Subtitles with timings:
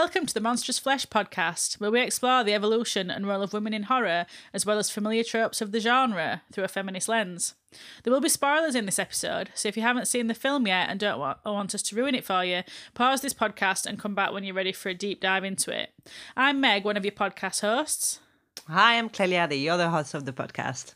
[0.00, 3.74] Welcome to the Monstrous Flesh podcast, where we explore the evolution and role of women
[3.74, 7.54] in horror, as well as familiar tropes of the genre, through a feminist lens.
[8.02, 10.88] There will be spoilers in this episode, so if you haven't seen the film yet
[10.88, 12.62] and don't want, want us to ruin it for you,
[12.94, 15.90] pause this podcast and come back when you're ready for a deep dive into it.
[16.34, 18.20] I'm Meg, one of your podcast hosts.
[18.68, 20.94] Hi, I'm Clelia, the other host of the podcast.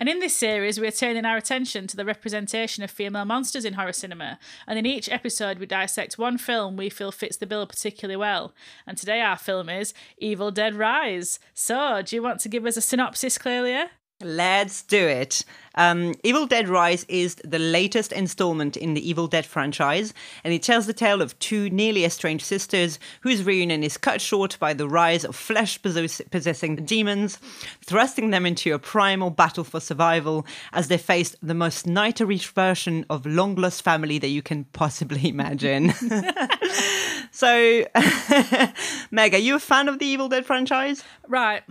[0.00, 3.66] And in this series, we are turning our attention to the representation of female monsters
[3.66, 4.38] in horror cinema.
[4.66, 8.54] And in each episode, we dissect one film we feel fits the bill particularly well.
[8.86, 11.38] And today, our film is Evil Dead Rise.
[11.52, 13.90] So, do you want to give us a synopsis, Clelia?
[14.22, 15.44] Let's do it.
[15.76, 20.12] Um, Evil Dead Rise is the latest installment in the Evil Dead franchise,
[20.44, 24.58] and it tells the tale of two nearly estranged sisters whose reunion is cut short
[24.58, 27.38] by the rise of flesh possessing demons,
[27.82, 33.06] thrusting them into a primal battle for survival as they face the most nightmarish version
[33.08, 35.92] of long lost family that you can possibly imagine.
[37.30, 37.86] so,
[39.10, 41.02] Meg, are you a fan of the Evil Dead franchise?
[41.26, 41.62] Right.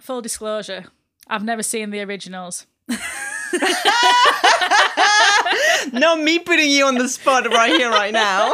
[0.00, 0.86] Full disclosure.
[1.30, 2.66] I've never seen the originals.
[5.92, 8.52] Not me putting you on the spot right here, right now.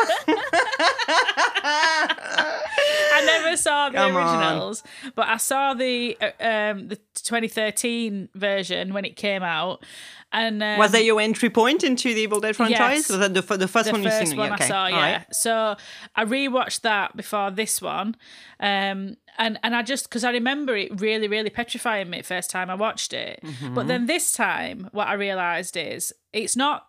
[3.13, 5.13] I never saw the Come originals, on.
[5.17, 9.85] but I saw the uh, um, the 2013 version when it came out.
[10.33, 12.79] And um, was that your entry point into the Evil Dead franchise?
[12.79, 14.37] Yes, was that the, the first the one you've seen?
[14.37, 14.65] One okay.
[14.65, 15.17] I saw, yeah.
[15.17, 15.35] Right.
[15.35, 15.77] So
[16.15, 18.17] I rewatched that before this one,
[18.61, 22.71] um, and and I just because I remember it really really petrifying me first time
[22.71, 23.75] I watched it, mm-hmm.
[23.75, 26.87] but then this time what I realised is it's not.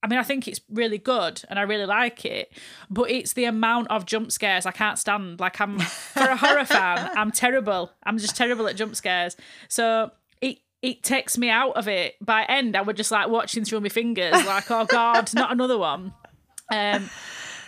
[0.00, 2.52] I mean, I think it's really good and I really like it,
[2.88, 5.40] but it's the amount of jump scares I can't stand.
[5.40, 7.90] Like I'm for a horror fan, I'm terrible.
[8.04, 9.36] I'm just terrible at jump scares.
[9.66, 12.14] So it it takes me out of it.
[12.24, 15.78] By end, I would just like watching through my fingers, like, oh god, not another
[15.78, 16.14] one.
[16.70, 17.10] Um,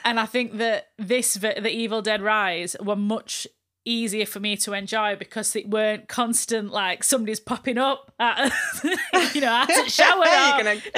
[0.04, 3.47] and I think that this, the Evil Dead Rise, were much
[3.84, 8.52] easier for me to enjoy because it weren't constant like somebody's popping up at,
[9.34, 10.24] you know at a shower.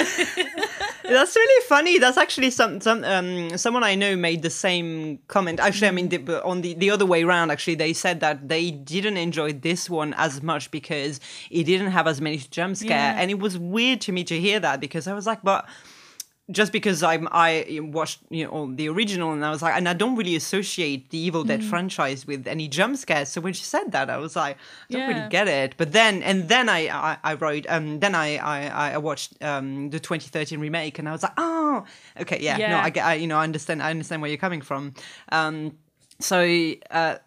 [1.04, 1.98] That's really funny.
[1.98, 5.60] That's actually some some um someone i know made the same comment.
[5.60, 8.70] Actually i mean the, on the the other way around actually they said that they
[8.70, 11.20] didn't enjoy this one as much because
[11.50, 12.91] it didn't have as many jump scare.
[12.91, 13.16] Yeah.
[13.20, 15.69] and it was weird to me to hear that because i was like but
[16.51, 19.93] just because I'm I watched you know the original and I was like and I
[19.93, 21.71] don't really associate the Evil Dead mm.
[21.71, 23.29] franchise with any jump scares.
[23.29, 25.07] So when she said that, I was like, I don't yeah.
[25.19, 25.75] really get it.
[25.77, 29.91] But then and then I I, I wrote um then I I I watched um
[29.91, 31.85] the 2013 remake and I was like, oh
[32.21, 32.71] okay yeah, yeah.
[32.71, 34.95] no I get I, you know I understand I understand where you're coming from.
[35.31, 35.79] Um
[36.19, 37.19] so uh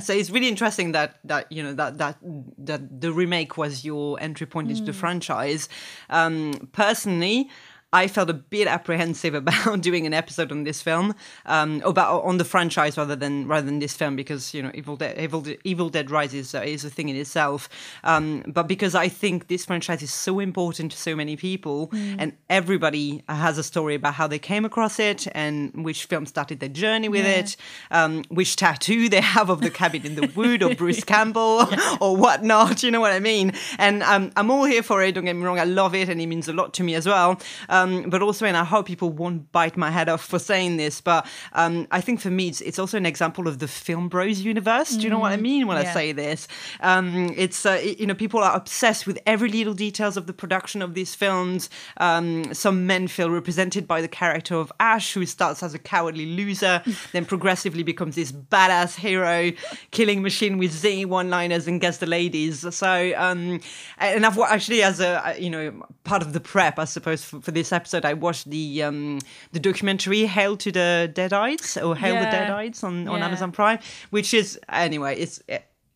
[0.00, 2.18] so it's really interesting that that you know that that
[2.58, 4.86] that the remake was your entry point into mm.
[4.86, 5.68] the franchise.
[6.10, 7.48] Um, personally,
[7.94, 11.14] I felt a bit apprehensive about doing an episode on this film,
[11.46, 14.96] um, about on the franchise rather than rather than this film because you know Evil
[14.96, 17.68] Dead, Evil, Dead, Evil Dead Rises uh, is a thing in itself,
[18.02, 22.16] um, but because I think this franchise is so important to so many people, mm.
[22.18, 26.58] and everybody has a story about how they came across it and which film started
[26.58, 27.38] their journey with yeah.
[27.38, 27.56] it,
[27.92, 31.96] um, which tattoo they have of the cabin in the wood or Bruce Campbell yeah.
[32.00, 32.82] or whatnot.
[32.82, 33.52] You know what I mean?
[33.78, 35.12] And um, I'm all here for it.
[35.14, 37.06] Don't get me wrong, I love it and it means a lot to me as
[37.06, 37.40] well.
[37.68, 40.76] Um, um, but also, and I hope people won't bite my head off for saying
[40.76, 44.08] this, but um, I think for me, it's, it's, also an example of the film
[44.08, 44.96] bros universe.
[44.96, 45.90] Do you know what I mm, mean when yeah.
[45.90, 46.48] I say this?
[46.80, 50.82] Um, it's, uh, you know, people are obsessed with every little details of the production
[50.82, 51.70] of these films.
[51.98, 56.26] Um, some men feel represented by the character of Ash, who starts as a cowardly
[56.26, 56.82] loser,
[57.12, 59.52] then progressively becomes this badass hero,
[59.90, 62.74] killing machine with zany one-liners and gets the ladies.
[62.74, 63.60] So, um,
[63.98, 67.50] and I've actually, as a, you know, part of the prep, I suppose, for, for
[67.50, 69.20] this episode, I watched the um,
[69.52, 72.30] the documentary "Hail to the Deadites" or "Hail yeah.
[72.30, 73.26] the Deadites" on, on yeah.
[73.26, 73.78] Amazon Prime,
[74.10, 75.42] which is anyway, it's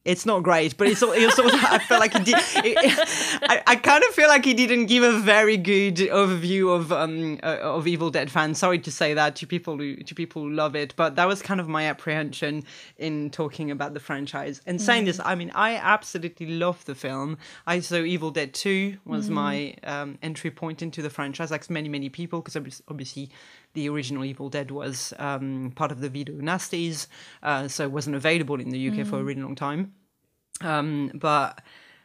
[0.09, 2.37] it's not great, but it's, it's also I felt like he did.
[2.65, 6.91] It, I, I kind of feel like he didn't give a very good overview of
[6.91, 8.59] um uh, of Evil Dead fans.
[8.59, 11.43] Sorry to say that to people who to people who love it, but that was
[11.43, 12.65] kind of my apprehension
[12.97, 14.63] in talking about the franchise.
[14.67, 17.37] And saying this, I mean, I absolutely love the film.
[17.67, 21.91] I saw Evil Dead Two was my um, entry point into the franchise, like many
[21.91, 22.57] many people, because
[22.89, 23.31] obviously
[23.75, 27.09] the original Evil Dead was um, part of the Video Nasties,
[27.43, 29.93] uh, so it wasn't available in the UK for a really long time.
[30.61, 31.61] Um, but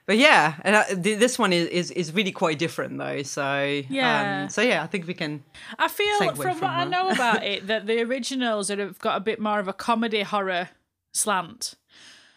[0.06, 3.24] but yeah, and I, th- this one is, is is really quite different though.
[3.24, 4.44] So Yeah.
[4.44, 5.44] um, so yeah, I think we can.
[5.80, 9.20] I feel from, from what I know about it that the originals have got a
[9.22, 10.70] bit more of a comedy horror
[11.14, 11.76] slant.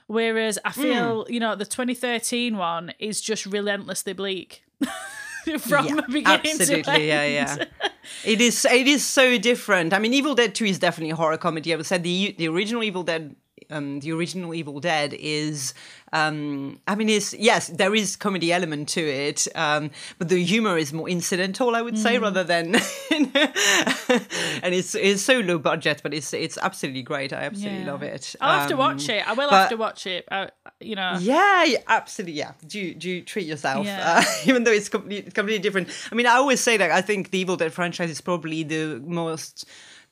[0.09, 1.33] Whereas I feel, Hmm.
[1.33, 4.63] you know, the 2013 one is just relentlessly bleak.
[5.61, 7.05] From Yeah, beginning to absolutely, end.
[7.05, 7.65] yeah, yeah.
[8.25, 9.93] It is it is so different.
[9.93, 11.73] I mean, Evil Dead Two is definitely a horror comedy.
[11.73, 13.35] I would say the the original Evil Dead.
[13.71, 15.75] Um, the original Evil Dead is,
[16.13, 20.79] um, I mean, is yes, there is comedy element to it, um, but the humor
[20.79, 22.03] is more incidental, I would Mm.
[22.03, 22.77] say, rather than,
[24.63, 27.33] and it's it's so low budget, but it's it's absolutely great.
[27.33, 27.93] I absolutely Yeah.
[27.93, 28.35] love it.
[28.41, 29.27] I'll have to Um, watch it.
[29.27, 30.25] I will but- have to watch it.
[30.31, 30.49] I,
[30.81, 32.35] you know, yeah, yeah, absolutely.
[32.39, 34.23] Yeah, do do treat yourself, Yeah.
[34.23, 35.89] uh, even though it's completely, completely different.
[36.11, 39.01] I mean, I always say that I think the Evil Dead franchise is probably the
[39.05, 39.65] most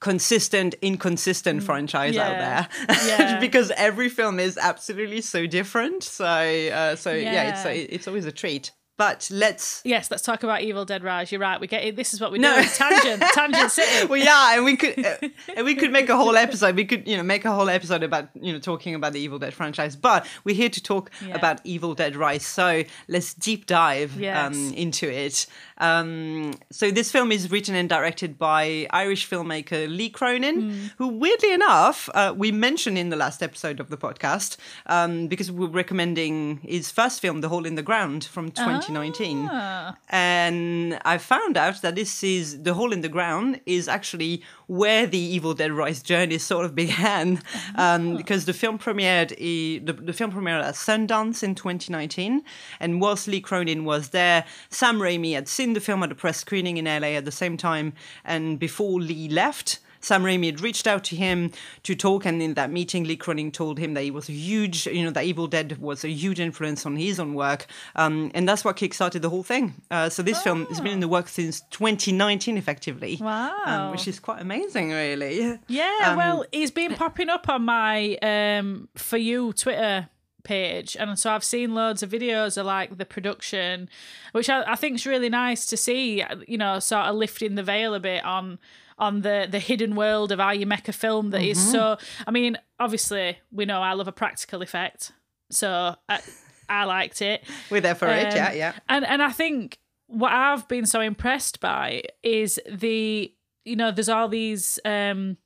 [0.08, 2.38] consistent, inconsistent franchise out Mm.
[2.44, 2.68] There,
[3.08, 3.40] Yeah.
[3.46, 6.04] because every film is absolutely so different.
[6.04, 7.70] So, uh, so yeah, it's Yeah.
[7.94, 8.70] it's always a treat.
[8.96, 11.32] But let's yes, let's talk about Evil Dead Rise.
[11.32, 11.60] You're right.
[11.60, 11.96] We get it.
[11.96, 12.54] This is what we No.
[12.62, 12.68] do.
[12.68, 14.06] Tangent, tangent city.
[14.06, 15.16] well, yeah, and we could, uh,
[15.56, 16.76] and we could make a whole episode.
[16.76, 19.40] We could, you know, make a whole episode about, you know, talking about the Evil
[19.40, 19.96] Dead franchise.
[19.96, 21.34] But we're here to talk Yeah.
[21.34, 24.38] about Evil Dead Rise, so let's deep dive Yes.
[24.46, 25.46] um, into it.
[25.78, 30.86] Um, so this film is written and directed by Irish filmmaker Lee Cronin, Hmm.
[30.98, 34.56] who, weirdly enough, uh, we mentioned in the last episode of the podcast
[34.86, 39.96] um, because we're recommending his first film, The Hole in the Ground, from 2019 Ah.
[40.10, 45.06] and I found out that this is the hole in the ground is actually where
[45.06, 47.42] the Evil Dead Rise journey sort of began,
[47.76, 52.42] um, because the film premiered the, the film premiered at Sundance in 2019,
[52.80, 56.38] and whilst Lee Cronin was there, Sam Raimi had seen the film at a press
[56.38, 57.94] screening in LA at the same time,
[58.24, 59.78] and before Lee left.
[60.00, 61.50] Sam Raimi had reached out to him
[61.82, 64.86] to talk, and in that meeting, Lee Cronin told him that he was a huge,
[64.86, 67.64] you know, that Evil Dead was a huge influence on his own work,
[67.96, 69.72] um, and that's what kickstarted the whole thing.
[69.90, 73.16] Uh, so this film has been in the works since 2019, effectively.
[73.18, 73.56] Wow.
[73.64, 75.58] um, which is quite amazing, really.
[75.68, 80.10] Yeah, Um, well, he's been popping up on my um for you Twitter
[80.44, 83.88] page, and so I've seen loads of videos of like the production,
[84.32, 86.22] which I, I think is really nice to see.
[86.46, 88.58] You know, sort of lifting the veil a bit on
[88.98, 91.96] on the the hidden world of how you make a film that is so.
[92.26, 95.12] I mean, obviously, we know I love a practical effect,
[95.50, 96.20] so I,
[96.68, 97.42] I liked it.
[97.70, 98.72] We're there for it, Um, yeah, yeah.
[98.88, 103.32] And and I think what I've been so impressed by is the
[103.64, 105.38] you know there's all these um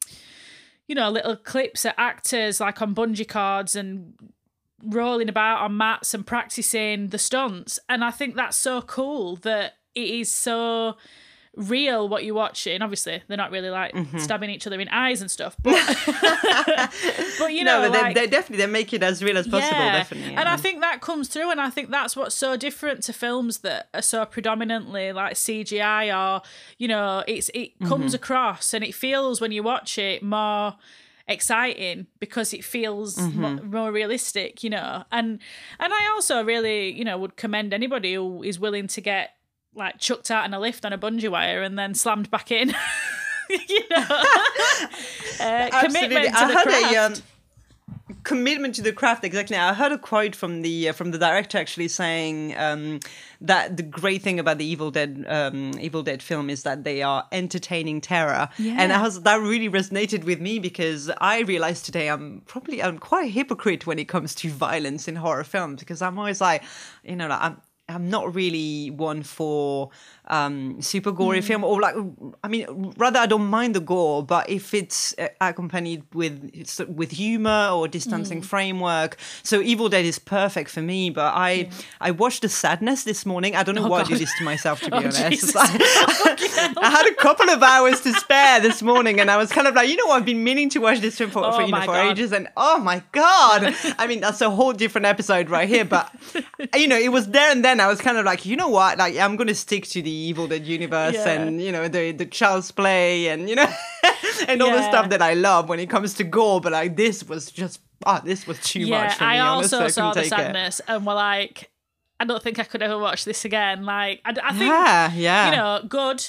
[0.89, 4.15] you know little clips of actors like on bungee cords and
[4.83, 9.75] rolling about on mats and practicing the stunts and I think that's so cool that
[9.95, 10.97] it is so
[11.57, 14.19] real what you're watching obviously they're not really like Mm-hmm.
[14.19, 15.75] stabbing each other in eyes and stuff but
[17.39, 19.49] but you know no, but they, like, they definitely they make it as real as
[19.49, 20.35] possible, definitely.
[20.35, 23.59] and I think that comes through, and I think that's what's so different to films
[23.59, 26.43] that are so predominantly like CGI or
[26.79, 27.89] you know, it's it Mm-hmm.
[27.89, 30.77] comes across and it feels when you watch it more
[31.29, 33.41] exciting because it feels Mm-hmm.
[33.41, 35.05] mo- more realistic, you know.
[35.13, 35.39] And
[35.79, 39.31] and I also really, you know, would commend anybody who is willing to get
[39.75, 42.69] like chucked out in a lift on a bungee wire and then slammed back in.
[43.51, 44.07] you know,
[45.41, 46.93] uh, commitment to the heard craft.
[46.93, 47.15] a um,
[48.29, 49.25] commitment to the craft.
[49.25, 49.57] Exactly.
[49.57, 53.01] I heard a quote from the uh, from the director actually saying um,
[53.41, 57.03] that the great thing about the Evil Dead um, Evil Dead film is that they
[57.03, 59.01] are entertaining terror, and Yeah.
[59.01, 63.27] I was, that really resonated with me because I realized today I'm probably I'm quite
[63.27, 66.63] a hypocrite when it comes to violence in horror films because I'm always like,
[67.05, 67.57] you know, like, I'm.
[67.91, 69.89] I'm not really one for
[70.29, 71.95] um, super gory film, or like,
[72.45, 76.79] I mean, rather I don't mind the gore, but if it's uh, accompanied with it's
[76.81, 81.11] with humor or distancing framework, so Evil Dead is perfect for me.
[81.11, 81.71] But I
[82.01, 83.57] I watched The Sadness this morning.
[83.57, 84.11] I don't know why I God.
[84.11, 85.57] did this to myself, to be Oh, honest.
[85.57, 89.67] I, I had a couple of hours to spare this morning, and I was kind
[89.67, 91.63] of like, you know, what, I've been meaning to watch this film for, Oh for
[91.63, 93.75] you know for ages, and oh my god!
[93.99, 95.85] I mean, that's a whole different episode right here.
[95.85, 96.13] But
[96.75, 97.81] you know, it was there and then.
[97.81, 98.99] I was kind of like, you know what?
[98.99, 101.29] Like, I'm going to stick to the Evil Dead universe Yeah.
[101.31, 103.67] and you know the the child's play and you know
[104.49, 106.61] and all the stuff that I love when it comes to gore.
[106.61, 109.41] But like, this was just ah, this was too yeah, much for I me.
[109.41, 110.43] honestly, also I saw couldn't the take it.
[110.43, 111.71] sadness and were like,
[112.21, 113.85] I don't think I could ever watch this again.
[113.85, 115.51] Like, I, I think Yeah, yeah.
[115.51, 116.25] you know, good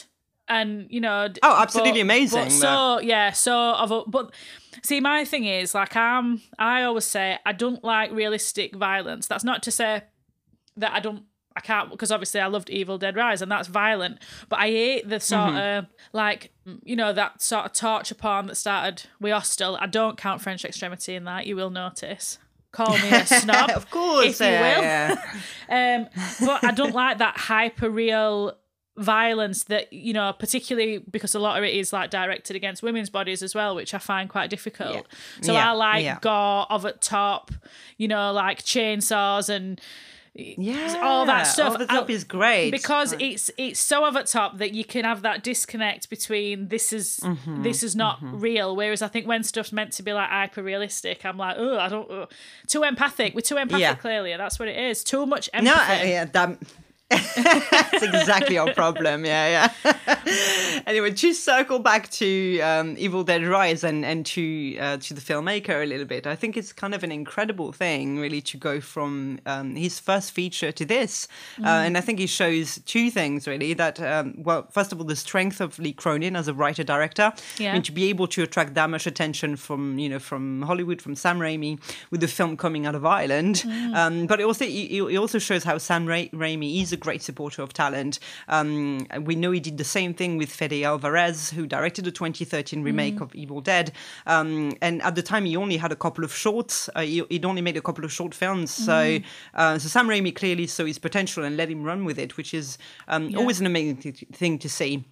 [0.48, 4.34] and you know, Oh, absolutely but- amazing, But so yeah, so of a, but
[4.84, 6.42] see, my thing is like I'm.
[6.58, 9.28] I always say I don't like realistic violence.
[9.28, 10.04] That's not to say
[10.78, 11.24] that I don't.
[11.60, 15.10] I can't because obviously I loved Evil Dead Rise and that's violent, but I hate
[15.10, 15.78] the sort Mm-hmm.
[15.80, 16.52] of like
[16.84, 19.78] you know that sort of torture porn that started with Hostel.
[19.82, 21.46] I don't count French Extremity in that.
[21.48, 22.38] You will notice.
[22.72, 24.84] Call me a snob, of course, if you will.
[24.84, 25.16] yeah.
[25.70, 26.08] Um,
[26.46, 28.56] but I don't like that hyper real
[28.98, 33.10] violence that you know, particularly because a lot of it is like directed against women's
[33.10, 34.94] bodies as well, which I find quite difficult.
[34.96, 35.02] Yeah.
[35.42, 36.20] So Yeah, I like yeah.
[36.22, 37.52] gore of at top,
[37.98, 39.80] you know, like chainsaws and
[40.36, 41.70] Yeah, all that stuff.
[41.70, 45.24] Over the top is great because it's it's so over top that you can have
[45.24, 48.76] that disconnect between this is Mm-hmm, this is not real.
[48.76, 51.90] Whereas I think when stuff's meant to be like hyper realistic, I'm like, oh, I
[51.90, 52.10] don't.
[52.10, 52.26] Uh.
[52.68, 53.34] Too empathic.
[53.36, 53.82] We're too empathic.
[53.82, 53.96] Yeah.
[53.96, 55.04] Clearly, that's what it is.
[55.04, 55.94] Too much No, empathy.
[56.02, 56.58] uh, yeah, that,
[57.36, 59.26] that's exactly our problem.
[59.26, 59.94] Yeah, yeah.
[60.88, 65.22] anyway, to circle back to um, Evil Dead Rise and and to uh, to the
[65.22, 68.80] filmmaker a little bit, I think it's kind of an incredible thing, really, to go
[68.80, 71.28] from um, his first feature to this,
[71.64, 73.74] uh, and I think he shows two things really.
[73.74, 77.34] That um, well, first of all, the strength of Lee Cronin as a writer director,
[77.58, 77.72] Yeah.
[77.72, 81.02] I mean, to be able to attract that much attention from you know from Hollywood,
[81.02, 81.80] from Sam Raimi,
[82.12, 83.64] with the film coming out of Ireland.
[83.96, 87.22] Um, but it also it, it also shows how Sam Ra- Raimi is a great
[87.22, 88.20] supporter of talent.
[88.48, 92.84] Um, we know he did the same thing with Fede Alvarez, who directed the 2013
[92.84, 93.92] remake of Evil Dead.
[94.28, 96.90] Um, and at the time, he only had a couple of shorts.
[96.96, 98.72] Uh, he, he'd only made a couple of short films.
[98.72, 99.20] So,
[99.54, 102.54] uh, so Sam Raimi clearly saw his potential and let him run with it, which
[102.54, 102.78] is
[103.08, 105.06] um, always an amazing th- thing to see.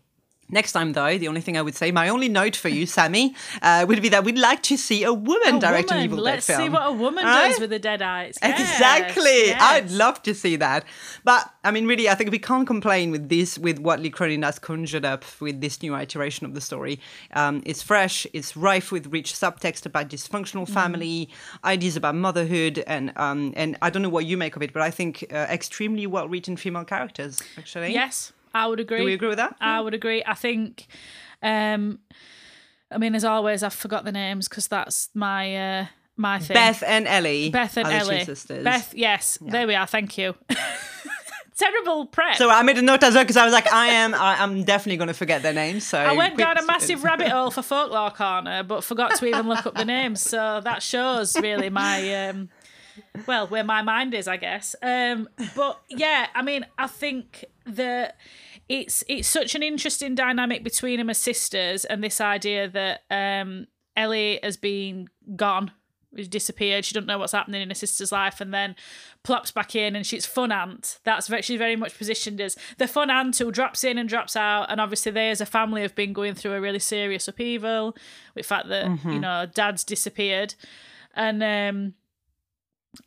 [0.49, 3.35] Next time, though, the only thing I would say, my only note for you, Sammy,
[3.61, 6.05] uh, would be that we'd like to see a woman A direct an woman.
[6.11, 6.67] Evil Let's Dead film.
[6.67, 7.49] see what a woman Right?
[7.49, 8.37] does with the Deadites.
[8.41, 9.53] Yes, Exactly.
[9.53, 10.85] I'd love to see that.
[11.25, 14.43] But I mean, really, I think we can't complain with this, with what Lee Cronin
[14.43, 16.99] has conjured up with this new iteration of the story.
[17.33, 20.73] Um, it's fresh, it's rife with rich subtext about dysfunctional Mm-hmm.
[20.73, 21.29] family,
[21.65, 24.81] ideas about motherhood, and um, and I don't know what you make of it, but
[24.81, 27.93] I think uh, extremely well written female characters, actually.
[27.93, 28.99] Yes, I would agree.
[28.99, 29.55] Do we agree with that?
[29.59, 30.23] I would agree.
[30.25, 30.87] I think,
[31.41, 31.99] um,
[32.91, 35.85] I mean, as always, I've forgot the names because that's my uh,
[36.15, 36.55] my thing.
[36.55, 37.49] Beth and Ellie.
[37.49, 38.25] Beth and are the two Ellie.
[38.25, 38.63] sisters.
[38.63, 39.87] Beth, yes, there we are.
[39.87, 40.35] Thank you.
[41.57, 42.35] Terrible prep.
[42.35, 44.63] So I made a note as well because I was like, I am, I, I'm
[44.63, 45.87] definitely going to forget their names.
[45.87, 49.47] So I went down a massive rabbit hole for folklore corner, but forgot to even
[49.47, 50.21] look up the names.
[50.21, 52.49] So that shows really my um,
[53.25, 54.75] well where my mind is, I guess.
[54.81, 58.17] Um, but yeah, I mean, I think that
[58.69, 63.67] it's it's such an interesting dynamic between them as sisters, and this idea that um,
[63.95, 65.71] Ellie has been gone.
[66.15, 66.83] She's disappeared.
[66.83, 68.75] She doesn't know what's happening in her sister's life, and then
[69.23, 70.99] plops back in, and she's fun aunt.
[71.03, 74.35] That's ve- she's very much positioned as the fun aunt who drops in and drops
[74.35, 74.71] out.
[74.71, 77.95] And obviously, they as a family have been going through a really serious upheaval
[78.33, 80.55] with the fact that you know dad's disappeared,
[81.13, 81.93] and um,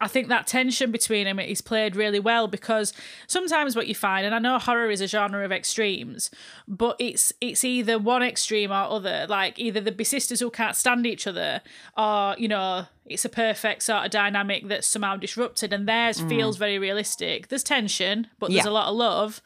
[0.01, 2.93] I think that tension between them is played really well because
[3.27, 6.31] sometimes what you find, and I know horror is a genre of extremes,
[6.69, 9.27] but it's it's either one extreme or other.
[9.29, 11.61] Like either the sisters who can't stand each other,
[11.97, 16.29] or you know, it's a perfect sort of dynamic that's somehow disrupted, and theirs mm.
[16.29, 17.49] feels very realistic.
[17.49, 18.71] There's tension, but there's Yeah.
[18.71, 19.43] a lot of love.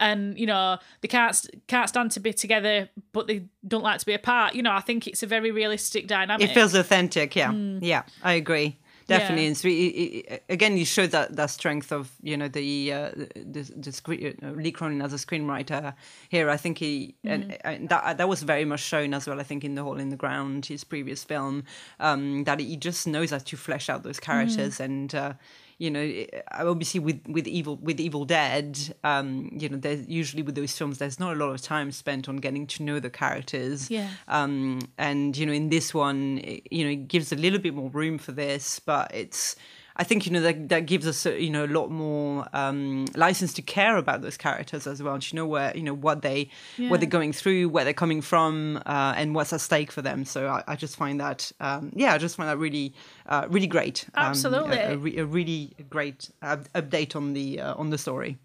[0.00, 4.06] And you know they can't can't stand to be together, but they don't like to
[4.06, 4.54] be apart.
[4.54, 6.48] You know, I think it's a very realistic dynamic.
[6.48, 7.80] It feels authentic, yeah, mm.
[7.82, 8.78] yeah, I agree.
[9.08, 9.42] Definitely.
[9.42, 9.48] Yeah.
[9.48, 13.10] and so it, it, again, you showed that that strength of you know the uh,
[13.34, 15.94] the, the screen, uh, Lee Cronin as a screenwriter
[16.28, 16.48] here.
[16.50, 17.28] I think he Hmm.
[17.30, 19.40] and, and that that was very much shown as well.
[19.40, 21.64] I think in the Hole in the Ground, his previous film,
[22.00, 24.84] um, that he just knows how to flesh out those characters Hmm.
[24.84, 25.14] and.
[25.14, 25.32] Uh,
[25.78, 30.56] you know, obviously with with evil with Evil Dead, um, you know, there's usually with
[30.56, 33.90] those films, there's not a lot of time spent on getting to know the characters.
[33.90, 34.10] Yeah.
[34.26, 37.74] Um, and you know, in this one, it, you know, it gives a little bit
[37.74, 39.56] more room for this, but it's.
[40.00, 43.06] I think you know that that gives us uh, you know a lot more um,
[43.16, 45.14] license to care about those characters as well.
[45.14, 46.88] And To know where you know what they Yeah.
[46.90, 50.24] what they're going through, where they're coming from, uh, and what's at stake for them.
[50.24, 52.94] So I, I just find that um, yeah, I just find that really
[53.26, 54.06] uh, really great.
[54.14, 54.76] Um, Absolutely.
[54.78, 58.38] a, a, re- a really great up- update on the uh, on the story.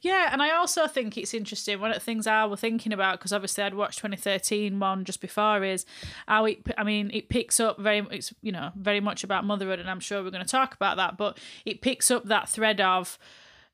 [0.00, 1.80] Yeah, and I also think it's interesting.
[1.80, 5.20] One of the things I was thinking about because obviously I'd watched 2013 one just
[5.20, 5.84] before is
[6.26, 6.58] how it.
[6.76, 8.06] I mean, it picks up very.
[8.10, 10.96] It's you know very much about motherhood, and I'm sure we're going to talk about
[10.96, 11.16] that.
[11.16, 13.18] But it picks up that thread of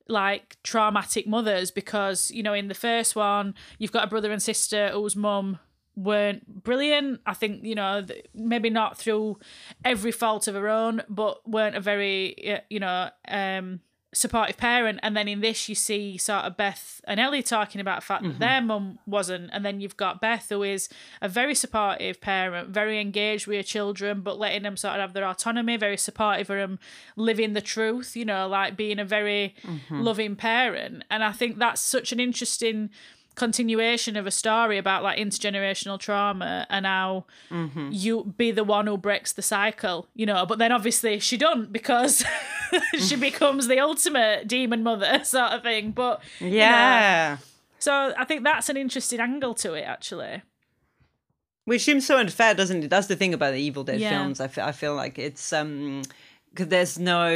[0.08, 4.42] like traumatic mothers because you know in the first one you've got a brother and
[4.42, 5.58] sister whose mum
[5.96, 7.20] weren't brilliant.
[7.26, 9.38] I think you know maybe not through
[9.84, 13.80] every fault of her own, but weren't a very you know um,
[14.14, 15.00] supportive parent.
[15.02, 18.22] And then in this, you see sort of Beth and Ellie talking about the fact
[18.22, 18.38] that mm-hmm.
[18.38, 20.88] their mum wasn't, and then you've got Beth who is
[21.20, 25.12] a very supportive parent, very engaged with her children, but letting them sort of have
[25.14, 26.78] their autonomy, very supportive of them
[27.16, 28.14] living the truth.
[28.16, 30.00] You know, like being a very mm-hmm.
[30.00, 31.04] loving parent.
[31.10, 32.90] And I think that's such an interesting
[33.34, 37.24] continuation of a story about like intergenerational trauma and how
[37.90, 41.72] you be the one who breaks the cycle you know but then obviously she don't
[41.72, 42.24] because
[42.98, 47.36] she becomes the ultimate demon mother sort of thing but you know, Yeah.
[47.78, 50.42] so i think that's an interesting angle to it actually
[51.64, 52.90] Which seems so unfair, doesn't it?
[52.90, 54.10] That's the thing about the Evil Dead Yeah.
[54.10, 54.40] films.
[54.40, 56.02] I feel, I feel like it's um,
[56.50, 57.28] because there's no,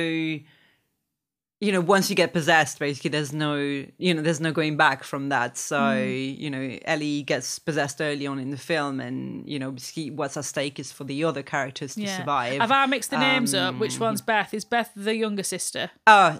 [1.60, 5.02] you know, once you get possessed, basically, there's no, you know, there's no going back
[5.02, 5.56] from that.
[5.56, 6.38] So Mm.
[6.38, 9.75] you know, Ellie gets possessed early on in the film, and you know,
[10.12, 12.18] what's at stake is for the other characters to yeah.
[12.18, 12.60] survive.
[12.60, 13.70] have i mixed the names up?
[13.75, 14.52] Um, which one's beth?
[14.52, 15.90] Is beth the younger sister?
[16.06, 16.38] Oh,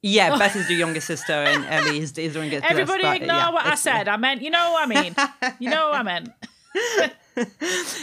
[0.00, 2.80] yeah, Beth is the younger sister, and Ellie is, is the one who gets possessed.
[2.80, 4.06] everybody but, ignore yeah, what i said.
[4.06, 5.14] i meant you know what i mean.
[5.58, 6.30] You know what i meant.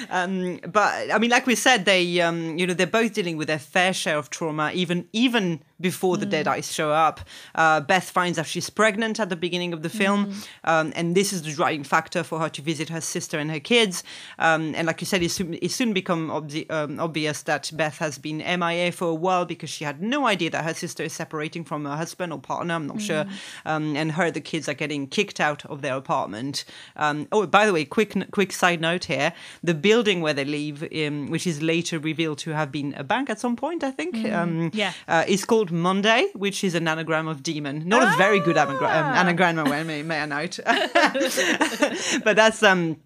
[0.09, 3.47] Um, but I mean, like we said, they, um, you know, they're both dealing with
[3.49, 7.19] their fair share of trauma, even even before the Deadites show up.
[7.53, 11.33] Uh, Beth finds out she's pregnant at the beginning of the film, um, and this
[11.33, 14.03] is the driving factor for her to visit her sister and her kids.
[14.39, 17.97] Um, and like you said, it soon, it soon become obvi- um, obvious that Beth
[17.99, 21.13] has been MIA for a while because she had no idea that her sister is
[21.13, 22.73] separating from her husband or partner.
[22.73, 23.25] I'm not sure.
[23.65, 26.65] Um, and her, the kids are getting kicked out of their apartment.
[26.95, 30.87] Um, oh, by the way, quick quick side note here: the building where they live,
[30.95, 34.15] um, which is later revealed to have been a bank at some point, I think.
[34.31, 34.93] Um, Yeah.
[35.07, 37.87] uh, is called Monde, which is an anagram of demon.
[37.87, 39.19] Not a very good anagram, um, Ah.
[39.19, 39.55] anagram
[39.87, 40.59] may, may I note.
[42.23, 42.97] but that's um.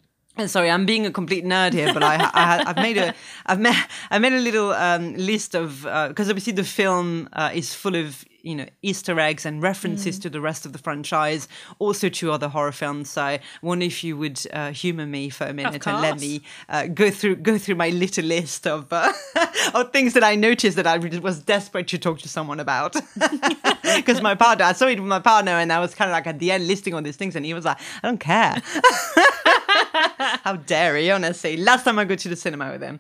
[0.45, 3.13] Sorry, I'm being a complete nerd here, but I, I, I've made a,
[3.45, 3.75] I've made,
[4.09, 8.23] I made a little um, list of because obviously the film uh, is full of
[8.41, 11.47] you know Easter eggs and references to the rest of the franchise,
[11.79, 13.09] also to other horror films.
[13.11, 16.41] So I wonder if you would uh, humor me for a minute and let me
[16.67, 19.11] uh, go through go through my little list of uh,
[19.73, 22.95] of things that I noticed that I was desperate to talk to someone about.
[23.95, 26.27] Because my partner, I saw it with my partner, and I was kind of like
[26.27, 28.61] at the end listing all these things, and he was like, "I don't care."
[30.43, 31.57] How dare he, honestly.
[31.57, 32.99] Last time I go to the cinema with him.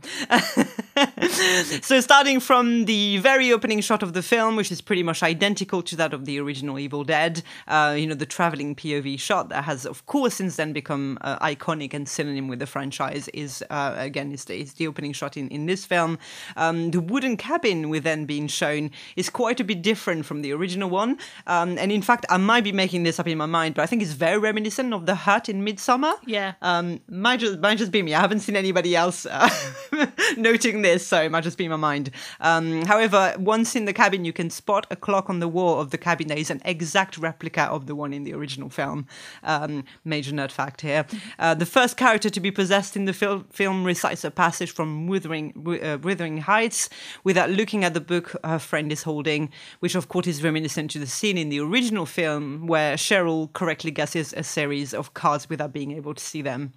[1.81, 5.81] so, starting from the very opening shot of the film, which is pretty much identical
[5.83, 9.63] to that of the original Evil Dead, uh, you know, the traveling POV shot that
[9.63, 13.93] has, of course, since then become uh, iconic and synonym with the franchise, is uh,
[13.97, 16.17] again, is the, is the opening shot in, in this film.
[16.57, 20.51] Um, the wooden cabin, with then being shown, is quite a bit different from the
[20.51, 21.17] original one.
[21.47, 23.85] Um, and in fact, I might be making this up in my mind, but I
[23.85, 26.15] think it's very reminiscent of the hut in Midsommar.
[26.25, 26.53] Yeah.
[26.61, 28.13] Um, might just might just be me.
[28.13, 29.49] I haven't seen anybody else uh,
[30.37, 32.11] noting this, so it might just be my mind.
[32.39, 35.89] Um, however, once in the cabin, you can spot a clock on the wall of
[35.89, 39.07] the cabinet is an exact replica of the one in the original film.
[39.41, 41.07] Um, major nerd fact here.
[41.39, 45.07] Uh, the first character to be possessed in the fil- film recites a passage from
[45.07, 45.53] Wuthering,
[45.83, 46.89] uh, Wuthering Heights
[47.23, 50.99] without looking at the book her friend is holding, which of course is reminiscent to
[50.99, 55.73] the scene in the original film where Cheryl correctly guesses a series of cards without
[55.73, 56.73] being able to see them.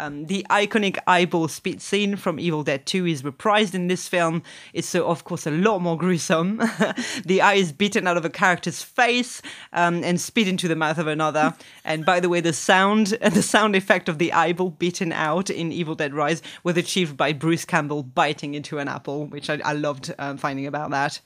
[0.00, 4.42] Um, the iconic eyeball spit scene from Evil Dead 2 is reprised in this film.
[4.72, 6.56] It's so, of course, a lot more gruesome.
[7.26, 9.42] the eye is bitten out of a character's face
[9.74, 11.54] um, and spit into the mouth of another.
[11.84, 15.50] and by the way, the sound and the sound effect of the eyeball bitten out
[15.50, 19.60] in Evil Dead Rise was achieved by Bruce Campbell biting into an apple, which I,
[19.62, 21.20] I loved um, finding about that.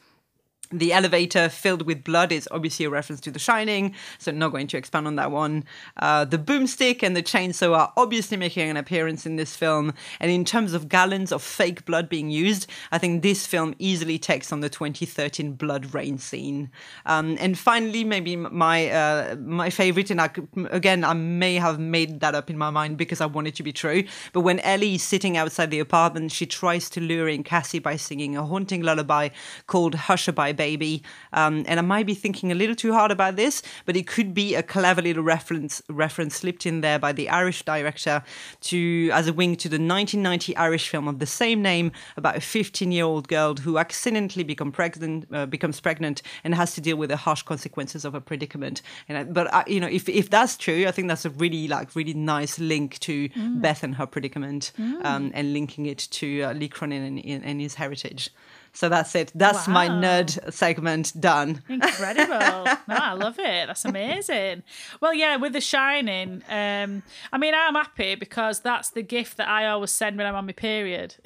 [0.71, 4.67] The elevator filled with blood is obviously a reference to The Shining, so not going
[4.69, 5.65] to expand on that one.
[5.97, 10.31] Uh, the boomstick and the chainsaw are obviously making an appearance in this film, and
[10.31, 14.53] in terms of gallons of fake blood being used, I think this film easily takes
[14.53, 16.71] on the 2013 blood rain scene.
[17.07, 20.31] Um, and finally, maybe my uh, my favorite, and I
[20.71, 23.63] again I may have made that up in my mind because I want it to
[23.63, 27.43] be true, but when Ellie is sitting outside the apartment, she tries to lure in
[27.43, 29.29] Cassie by singing a haunting lullaby
[29.67, 31.03] called Hushabye Baby.
[31.33, 34.35] Um, and I might be thinking a little too hard about this, but it could
[34.35, 38.23] be a clever little reference reference slipped in there by the Irish director
[38.63, 42.41] to as a wing to the 1990 Irish film of the same name about a
[42.41, 46.97] 15 year old girl who accidentally become pregnant, uh, becomes pregnant and has to deal
[46.97, 48.83] with the harsh consequences of a predicament.
[49.09, 51.69] And I, but I, you know, if if that's true, I think that's a really
[51.69, 53.29] like really nice link to
[53.61, 57.75] Beth and her predicament, um, and linking it to uh, Lee Cronin and, and his
[57.75, 58.31] heritage.
[58.75, 59.31] So that's it.
[59.37, 61.63] That's my nerd segment done.
[61.69, 62.65] Incredible.
[62.89, 63.69] no, I love it.
[63.69, 64.65] That's amazing.
[65.01, 69.49] Well, yeah, with The Shining, um, I mean, I'm happy because that's the gift that
[69.49, 71.15] I always send when I'm on my period.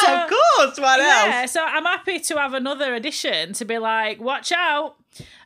[0.00, 1.26] So, of course, what else?
[1.26, 4.96] yeah, so I'm happy to have another edition to be like, watch out.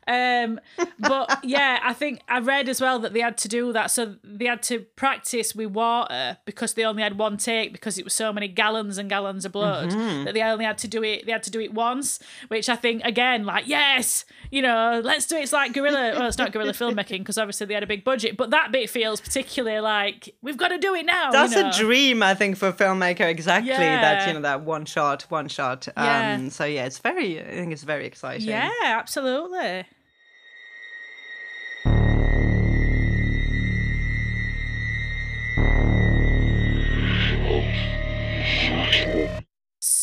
[0.06, 0.60] Um,
[0.98, 3.90] but yeah, I think I read as well that they had to do that.
[3.90, 8.04] So they had to practice with water because they only had one take because it
[8.04, 10.24] was so many gallons and gallons of blood Mm-hmm.
[10.24, 11.26] that they only had to do it.
[11.26, 15.26] They had to do it once, which I think again, like yes, you know, let's
[15.26, 15.42] do it.
[15.42, 16.12] It's like guerrilla.
[16.16, 18.88] Well, it's not guerrilla filmmaking because obviously they had a big budget, but that bit
[18.90, 21.30] feels particularly like we've got to do it now.
[21.30, 21.70] That's you know?
[21.70, 23.28] a dream, I think, for a filmmaker.
[23.28, 24.00] Exactly yeah.
[24.00, 25.88] that you know that one shot, one shot.
[25.96, 26.48] Um, Yeah.
[26.50, 27.40] So yeah, it's very.
[27.40, 28.48] I think it's very exciting.
[28.48, 29.84] Yeah, absolutely.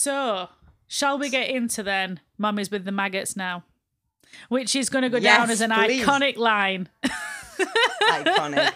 [0.02, 0.50] So,
[0.88, 3.66] shall we get into then Mummy's with the Maggots now?
[4.50, 6.04] Which is going to go down as an please.
[6.04, 6.90] iconic line.
[8.10, 8.74] Iconic.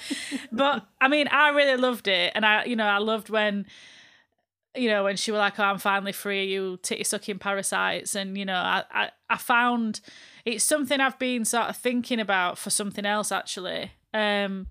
[0.52, 3.66] but I mean, I really loved it, and I, you know, I loved when,
[4.76, 8.38] you know, when she was like, "Oh, I'm finally free you titty sucking parasites," and
[8.38, 10.00] you know, I, I, I found
[10.44, 13.90] it's something I've been sort of thinking about for something else actually.
[14.14, 14.68] Um,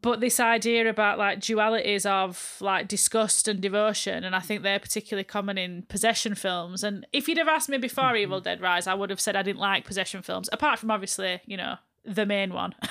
[0.00, 4.78] but this idea about like dualities of like disgust and devotion, and I think they're
[4.78, 6.82] particularly common in possession films.
[6.82, 8.16] And if you'd have asked me before mm-hmm.
[8.16, 11.40] Evil Dead Rise, I would have said I didn't like possession films, apart from obviously,
[11.44, 12.74] you know, the main one.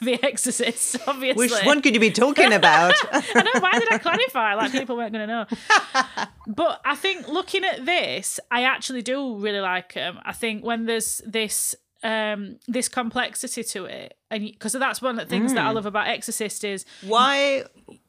[0.00, 1.46] The Exorcist, obviously.
[1.46, 2.94] Which one could you be talking about?
[3.12, 3.60] I know.
[3.60, 4.54] Why did I clarify?
[4.54, 6.26] Like people weren't going to know.
[6.46, 10.20] but I think looking at this, I actually do really like them.
[10.24, 15.24] I think when there's this um this complexity to it, and because that's one of
[15.26, 17.64] the things that I love about Exorcist is why?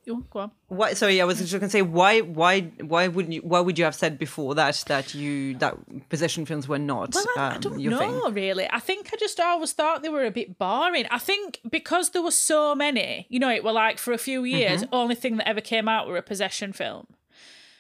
[0.10, 0.51] oh, go on.
[0.67, 0.93] Why?
[0.93, 2.19] Sorry, I was just gonna say why?
[2.19, 2.62] Why?
[2.81, 3.41] Why wouldn't you?
[3.41, 7.25] Why would you have said before that that you that possession films were not Well,
[7.38, 8.34] I, I um, don't your know thing?
[8.34, 8.67] really.
[8.69, 11.05] I think I just always thought they were a bit boring.
[11.10, 14.43] I think because there were so many, you know, it were like for a few
[14.43, 14.93] years, Mm-hmm.
[14.93, 17.08] only thing that ever came out were a possession film.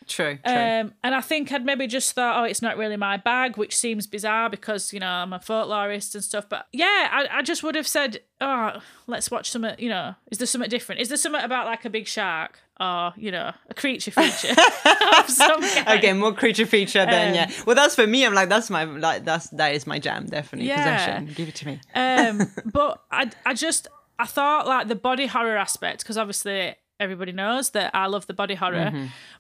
[0.07, 0.37] True.
[0.45, 0.53] True.
[0.55, 3.75] Um, and I think I'd maybe just thought, oh, it's not really my bag, which
[3.75, 6.47] seems bizarre because you know I'm a folklorist and stuff.
[6.49, 9.65] But yeah, I, I just would have said, oh, let's watch some.
[9.79, 11.01] You know, is there something different?
[11.01, 14.51] Is there something about like a big shark or you know a creature feature
[15.17, 15.97] of some kind?
[15.99, 17.51] Okay, more creature feature than Um, yeah.
[17.65, 18.25] Well, that's for me.
[18.25, 20.27] I'm like that's my like that's that is my jam.
[20.27, 20.75] Definitely Yeah.
[20.97, 21.33] possession.
[21.35, 21.79] Give it to me.
[21.95, 23.87] um, but I, I just,
[24.19, 28.33] I thought like the body horror aspect, because obviously everybody knows that I love the
[28.33, 28.91] body horror,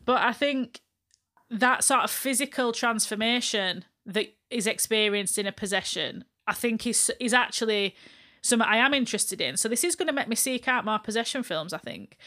[0.05, 0.81] but I think
[1.49, 7.33] that sort of physical transformation that is experienced in a possession, I think is is
[7.33, 7.95] actually
[8.41, 9.57] something I am interested in.
[9.57, 11.73] So this is going to make me seek out more possession films.
[11.73, 12.17] I think.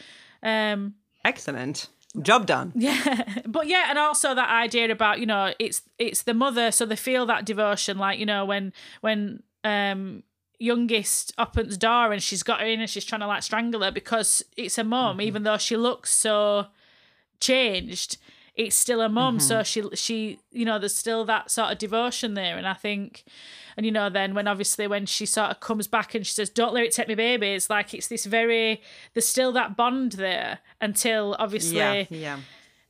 [0.43, 1.89] Um, Excellent.
[2.21, 2.71] Job done.
[2.75, 6.85] yeah, but yeah, and also that idea about you know it's it's the mother, so
[6.85, 10.23] they feel that devotion, like you know when when um
[10.59, 13.91] youngest opens door and she's got her in and she's trying to like strangle her
[13.91, 16.67] because it's her mum, even though she looks so
[17.39, 18.17] changed,
[18.55, 19.39] it's still her mum.
[19.39, 23.23] So she she you know there's still that sort of devotion there, and I think.
[23.77, 26.49] And you know, then when obviously when she sort of comes back and she says,
[26.49, 28.81] "Don't let it take me, baby," it's like it's this very
[29.13, 31.77] there's still that bond there until obviously
[32.09, 32.37] Yeah.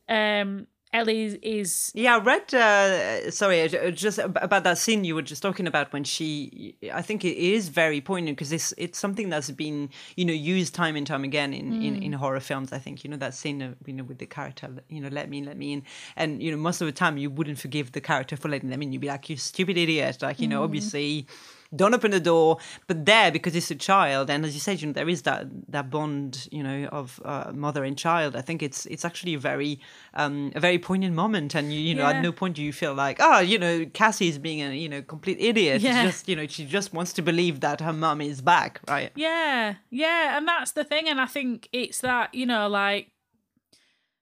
[0.08, 0.40] Yeah.
[0.42, 2.52] um Ellie is Yeah, I read.
[2.52, 6.74] Uh, sorry, uh, just about that scene you were just talking about when she.
[6.92, 10.74] I think it is very poignant because it's it's something that's been you know used
[10.74, 12.72] time and time again in, in, in horror films.
[12.72, 15.30] I think you know that scene of, you know with the character you know let
[15.30, 15.84] me in, let me in,
[16.16, 18.82] and you know most of the time you wouldn't forgive the character for letting them
[18.82, 18.92] in.
[18.92, 21.28] You'd be like you stupid idiot, like you know obviously
[21.74, 22.58] don't open the door.
[22.88, 25.46] But there because it's a child, and as you said, you know there is that
[25.68, 28.34] that bond you know of uh, mother and child.
[28.34, 29.80] I think it's it's actually a very
[30.14, 32.16] um, a very poignant moment, and you you know Yeah.
[32.18, 34.88] at no point do you feel like oh you know Cassie is being a you
[34.88, 35.80] know complete idiot.
[35.80, 36.02] Yeah.
[36.02, 39.12] It's just you know she just wants to believe that her mum is back, right?
[39.14, 43.12] yeah yeah and that's the thing and I think it's that you know like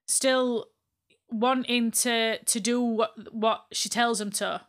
[0.06, 0.66] still
[1.30, 4.62] wanting to to do what what she tells him to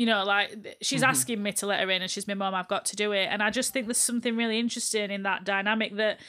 [0.00, 1.10] you know like she's mm-hmm.
[1.10, 3.28] asking me to let her in and she's my mom, I've got to do it
[3.30, 6.20] and I just think there's something really interesting in that dynamic that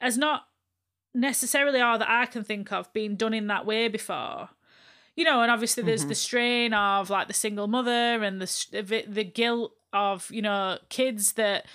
[0.00, 0.46] has not
[1.14, 4.50] necessarily all that I can think of been done in that way before
[5.18, 6.10] you know, and obviously there's mm-hmm.
[6.10, 11.32] the strain of like the single mother and the the guilt of you know kids
[11.32, 11.66] that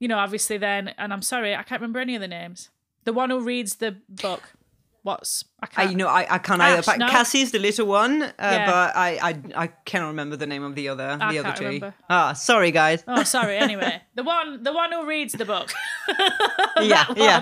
[0.00, 2.68] you know obviously then and I'm sorry I can't remember any of the names.
[3.04, 4.42] The one who reads the book.
[5.02, 5.90] What's I I, can't.
[5.92, 6.98] you know, I, I can't Ash, either.
[6.98, 7.08] No?
[7.08, 8.66] Cassie's the little one, uh, Yeah.
[8.66, 11.64] but I, I I cannot remember the name of the other I the other two.
[11.64, 11.94] remember.
[12.08, 13.04] Ah, sorry guys.
[13.08, 13.56] Oh, sorry.
[13.70, 15.70] Anyway, the one, the one who reads the book,
[16.80, 17.40] yeah, yeah.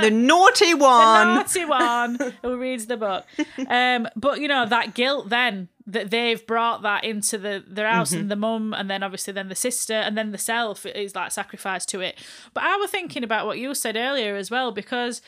[0.00, 1.28] the naughty one.
[1.28, 3.24] The naughty one who reads the book.
[3.68, 8.10] Um, but you know that guilt then that they've brought that into the their house
[8.10, 8.20] Mm-hmm.
[8.20, 11.32] and the mum, and then obviously then the sister, and then the self is like
[11.32, 12.18] sacrificed to it.
[12.54, 15.22] But I was thinking about what you said earlier as well because.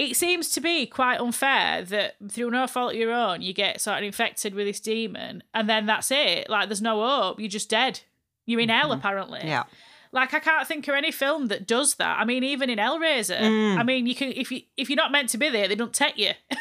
[0.00, 3.80] It seems to be quite unfair that through no fault of your own, you get
[3.82, 6.48] sort of infected with this demon, and then that's it.
[6.48, 7.38] Like, there's no hope.
[7.38, 8.00] You're just dead.
[8.46, 9.40] You're in hell, apparently.
[9.40, 9.48] Mm-hmm.
[9.48, 9.64] Yeah.
[10.12, 12.18] Like I can't think of any film that does that.
[12.18, 13.78] I mean, even in Hellraiser, Mm.
[13.78, 15.92] I mean, you can if you if you're not meant to be there, they don't
[15.94, 16.32] take you.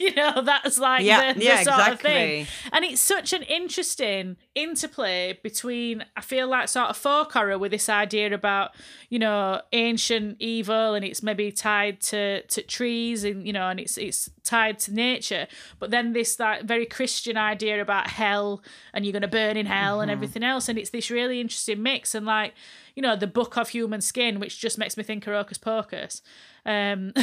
[0.04, 2.46] you know, that's like Yeah, the, the yeah, sort of thing.
[2.72, 7.70] And it's such an interesting interplay between I feel like sort of folk horror with
[7.72, 8.70] this idea about
[9.10, 13.78] you know ancient evil and it's maybe tied to to trees and you know and
[13.78, 15.46] it's it's tied to nature,
[15.78, 18.62] but then this like very Christian idea about hell
[18.94, 20.02] and you're gonna burn in hell Mm-hmm.
[20.02, 22.54] and everything else, and it's this really interesting mix and like
[22.94, 26.22] you know the book of human skin, which just makes me think of Hocus Pocus.
[26.66, 27.12] Um,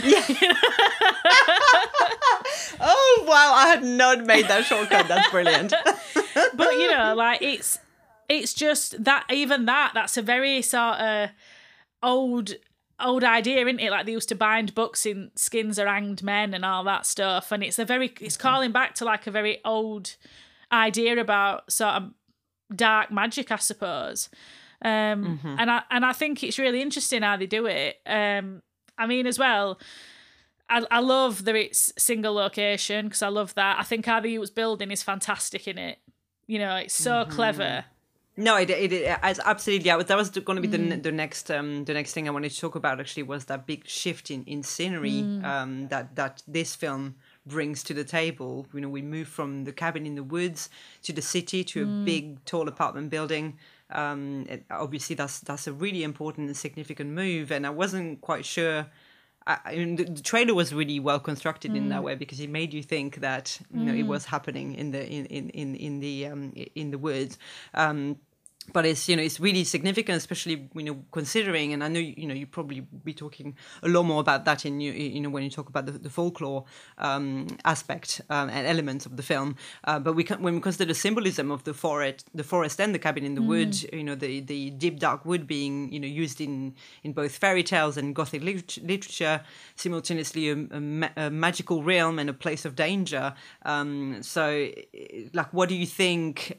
[2.79, 5.07] Oh wow, I had not made that shortcut.
[5.07, 5.73] That's brilliant.
[6.53, 7.79] but you know, like it's
[8.29, 11.29] it's just that even that that's a very sort of
[12.03, 12.51] old
[12.99, 13.91] old idea, isn't it?
[13.91, 17.51] Like they used to bind books in skins of hanged men and all that stuff,
[17.51, 20.15] and it's a very it's calling back to like a very old
[20.71, 22.11] idea about sort of
[22.75, 24.29] dark magic, I suppose.
[24.83, 27.99] Um, and I and I think it's really interesting how they do it.
[28.05, 28.61] Um,
[28.97, 29.79] I mean, as well.
[30.69, 33.79] I, I love that it's single location because I love that.
[33.79, 35.99] I think how they use building is fantastic in it.
[36.45, 37.85] You know, it's so clever.
[38.39, 39.87] No, it, it, it it's absolutely.
[39.87, 40.89] Yeah, that was going to be the Mm.
[40.89, 42.99] ne- the next um the next thing I wanted to talk about.
[42.99, 45.43] Actually, was that big shift in in scenery Mm.
[45.43, 48.67] um that that this film brings to the table.
[48.73, 50.69] You know, we move from the cabin in the woods
[51.03, 52.05] to the city to a Mm.
[52.05, 53.57] big tall apartment building.
[53.89, 58.45] Um, it, obviously that's that's a really important and significant move, and I wasn't quite
[58.45, 58.87] sure.
[59.45, 61.89] I, I mean, the, the trailer was really well constructed in Mm.
[61.89, 65.07] that way because it made you think that you know it was happening in the
[65.09, 67.37] in in in, in the um, in the woods.
[67.73, 68.17] Um,
[68.73, 72.27] but it's you know it's really significant, especially you know considering, and I know you
[72.27, 75.43] know you probably be talking a lot more about that in you you know when
[75.43, 76.65] you talk about the, the folklore
[76.97, 79.55] um, aspect um, and elements of the film.
[79.83, 82.93] Uh, but we can, when we consider the symbolism of the forest, the forest and
[82.93, 83.75] the cabin in the wood.
[83.93, 87.63] you know the the deep dark wood being you know used in in both fairy
[87.63, 89.41] tales and gothic lit- literature,
[89.75, 93.33] simultaneously a, a, ma- a magical realm and a place of danger.
[93.63, 94.69] Um, so,
[95.33, 96.57] like, what do you think?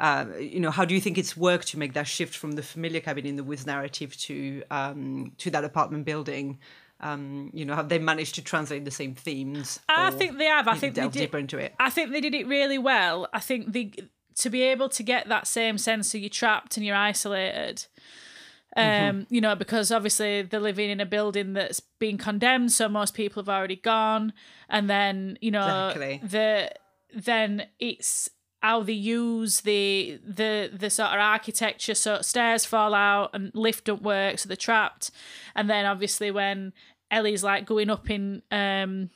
[0.00, 2.52] Um, uh, you know, how do you think it's worked to make that shift from
[2.52, 6.58] the familiar cabin in the woods narrative to um, to that apartment building?
[7.00, 9.78] Um, you know, have they managed to translate the same themes?
[9.88, 10.66] I think they have.
[10.68, 11.12] I think they did.
[11.12, 11.74] deeper into it.
[11.78, 13.28] I think they did it really well.
[13.32, 13.92] I think they
[14.36, 17.86] to be able to get that same sense of you're trapped and you're isolated.
[18.76, 19.34] Um, Mm-hmm.
[19.34, 23.42] you know, because obviously they're living in a building that's been condemned, so most people
[23.42, 24.32] have already gone,
[24.68, 26.20] and then you know Exactly.
[26.22, 26.70] the
[27.14, 28.30] then it's
[28.62, 33.84] how they use the the the sort of architecture so stairs fall out and lift
[33.84, 35.10] don't work so they're trapped.
[35.54, 36.72] And then obviously when
[37.10, 39.10] Ellie's like going up in um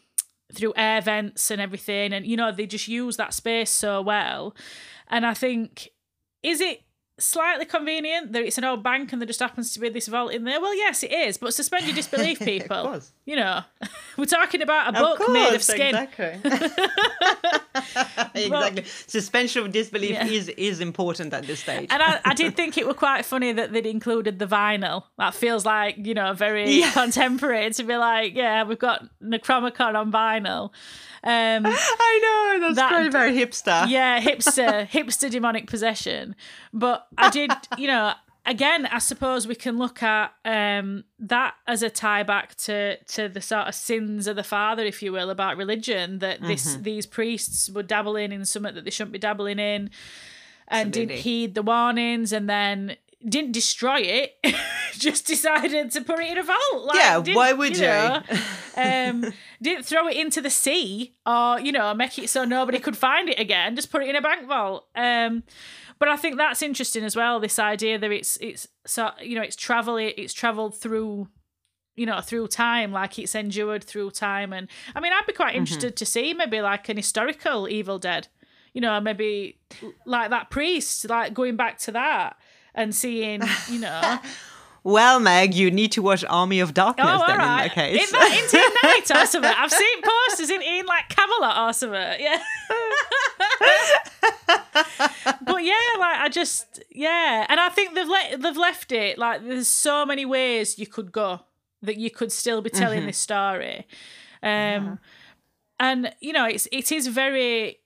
[0.54, 4.54] through air vents and everything and you know they just use that space so well.
[5.08, 5.88] And I think
[6.42, 6.82] is it
[7.18, 10.32] slightly convenient that it's an old bank and there just happens to be this vault
[10.32, 13.12] in there well yes it is but suspend your disbelief people course.
[13.26, 13.60] you know
[14.16, 16.40] we're talking about a book made of skin Exactly.
[18.34, 18.84] exactly.
[19.06, 20.26] Suspension of disbelief Yeah.
[20.26, 21.88] is is important at this stage.
[21.90, 25.04] And I, I did think it were quite funny that they'd included the vinyl.
[25.18, 26.92] That feels like, you know, very Yeah.
[26.92, 30.70] contemporary to be like, yeah, we've got Necromicon on vinyl.
[31.24, 32.18] Um, I
[32.60, 33.88] know that's That- very very hipster.
[33.88, 36.34] yeah, hipster, hipster demonic possession.
[36.72, 38.12] But I did, you know,
[38.46, 43.28] again, I suppose we can look at um, that as a tie back to to
[43.28, 46.18] the sort of sins of the father, if you will, about religion.
[46.20, 49.90] That this these priests were dabbling in something that they shouldn't be dabbling in,
[50.68, 52.96] and didn't heed the warnings, and then
[53.28, 54.36] didn't destroy it.
[54.94, 56.84] just decided to put it in a vault.
[56.86, 57.82] Like, Yeah, why would you?
[57.82, 58.22] know,
[58.76, 62.96] um, didn't throw it into the sea or you know make it so nobody could
[62.96, 63.76] find it again.
[63.76, 64.86] Just put it in a bank vault.
[64.96, 65.44] Um,
[66.02, 67.38] but I think that's interesting as well.
[67.38, 71.28] This idea that it's it's so you know it's travel it's traveled through
[71.94, 75.50] you know through time like it's endured through time and i mean i'd be quite
[75.50, 75.58] mm-hmm.
[75.58, 78.26] interested to see maybe like an historical evil dead
[78.72, 79.60] you know maybe
[80.06, 82.36] like that priest like going back to that
[82.74, 84.18] and seeing you know
[84.84, 87.62] Well, Meg, you need to watch Army of Darkness Oh, then right.
[87.62, 88.08] in that case.
[88.12, 89.52] In that into night or something.
[89.56, 92.20] I've seen posters in, in like Camelot or something.
[92.20, 92.42] Yeah.
[95.44, 99.44] but yeah, like I just yeah, and I think they've let they've left it like
[99.46, 101.40] there's so many ways you could go
[101.82, 103.06] that you could still be telling Mm-hmm.
[103.08, 103.86] this story,
[104.42, 104.98] um,
[105.80, 107.78] and you know it's it is very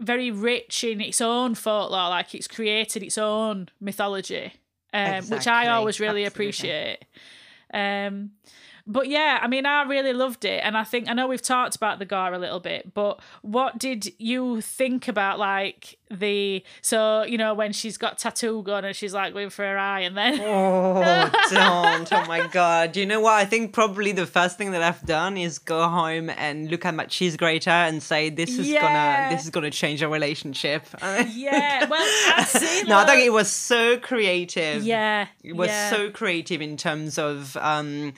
[0.00, 4.52] very rich in its own folklore, like it's created its own mythology,
[4.94, 6.48] um, which I always really Absolutely.
[6.48, 6.98] appreciate.
[7.72, 8.30] Um,
[8.86, 11.74] but yeah, I mean, I really loved it, and I think I know we've talked
[11.76, 17.22] about the gore a little bit, but what did you think about like the so
[17.24, 20.16] you know when she's got tattoo gun and she's like going for her eye, and
[20.16, 22.12] then Oh, don't.
[22.12, 22.96] Oh my God.
[22.96, 23.32] You know what?
[23.34, 26.94] I think probably the first thing that I've done is go home and look at
[26.94, 28.82] my cheese grater and say, this is Yeah.
[28.82, 30.86] gonna, this is gonna change our relationship.
[31.02, 32.04] yeah, well,
[32.86, 34.82] no, I think it was so creative.
[34.84, 35.90] yeah, It was yeah.
[35.90, 38.12] so creative in terms of, um,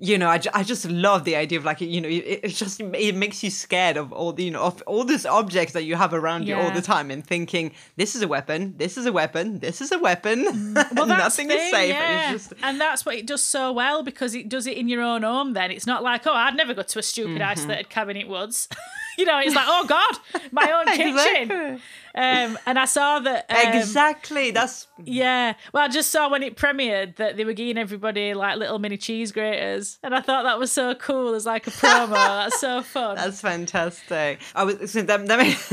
[0.00, 2.80] you know, I, I just love the idea of like, you know, it, it's just,
[2.80, 5.94] it makes you scared of all the, you know, of all these objects that you
[5.94, 9.12] have around you all the time and thinking, this is a weapon, this is a
[9.12, 10.44] weapon, this is a weapon.
[10.44, 10.74] Mm.
[10.96, 11.88] Well, Nothing the is safe.
[11.90, 12.32] Yeah.
[12.32, 15.22] Just, And that's what it does so well because it does it in your own
[15.22, 15.52] home.
[15.52, 17.42] Then it's not like, oh, I'd never go to a stupid Mm-hmm.
[17.50, 18.68] isolated cabin in woods.
[19.18, 21.50] you know, it's like, oh God, my own kitchen.
[21.50, 21.80] Exactly.
[22.16, 23.46] Um, and I saw that.
[23.50, 24.52] Um, exactly.
[24.52, 25.54] That's Yeah.
[25.72, 28.96] Well, I just saw when it premiered that they were giving everybody like little mini
[28.96, 32.12] cheese graters, and I thought that was so cool as like a promo.
[32.14, 33.16] That's so fun.
[33.16, 34.40] That's fantastic.
[34.54, 35.68] I was so that that, makes,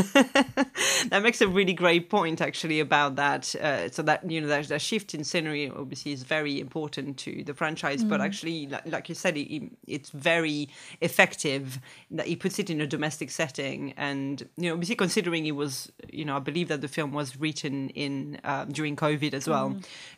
[1.10, 3.54] that makes a really great point actually about that.
[3.56, 7.44] Uh, so that you know that, that shift in scenery obviously is very important to
[7.44, 10.70] the franchise, but actually, like, like you said, it, it's very
[11.02, 15.56] effective that he puts it in a domestic setting, and you know obviously considering it
[15.56, 19.48] was you know I believe that the film was written in um, during COVID as
[19.48, 19.68] well,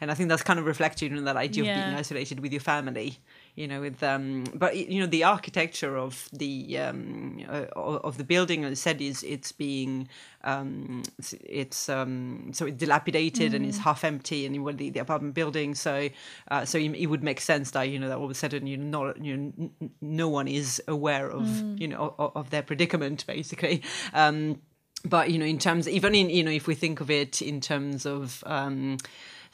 [0.01, 2.61] and I think that's kind of reflected in that idea of being isolated with your
[2.61, 3.19] family
[3.55, 8.23] you know with um but you know the architecture of the um uh, of the
[8.23, 10.07] building as I said is it's being
[10.43, 11.03] um
[11.45, 15.75] it's- um so it's dilapidated and it's half empty and you the, the apartment building.
[15.75, 16.09] So
[16.49, 18.65] uh, so it, it would make sense that you know that all of a sudden
[18.65, 19.69] you know not you know,
[20.01, 23.83] no one is aware of you know of, of their predicament basically.
[24.13, 24.61] Um
[25.05, 27.59] but you know in terms even in you know if we think of it in
[27.61, 28.97] terms of um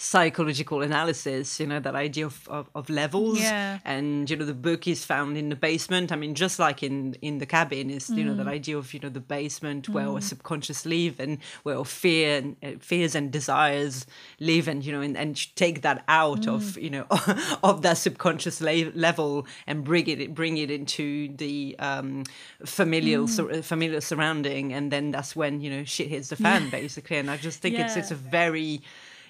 [0.01, 3.37] psychological analysis you know that idea of, of, of levels.
[3.37, 3.79] Yeah.
[3.83, 6.13] and you know the book is found in the basement.
[6.13, 8.49] I mean just like in in the cabin is you know that mm.
[8.49, 10.23] idea of you know the basement where our mm.
[10.23, 14.05] subconscious live and where our fear and uh, fears and desires
[14.39, 16.83] live and you know and, and take that out of mm.
[16.83, 17.05] you know
[17.61, 22.23] of that subconscious la- level and bring it bring it into the um
[22.63, 24.71] familial sur- uh, familiar surrounding.
[24.71, 27.17] And then that's when you know shit hits the fan basically.
[27.17, 28.81] And i just think it's it's a very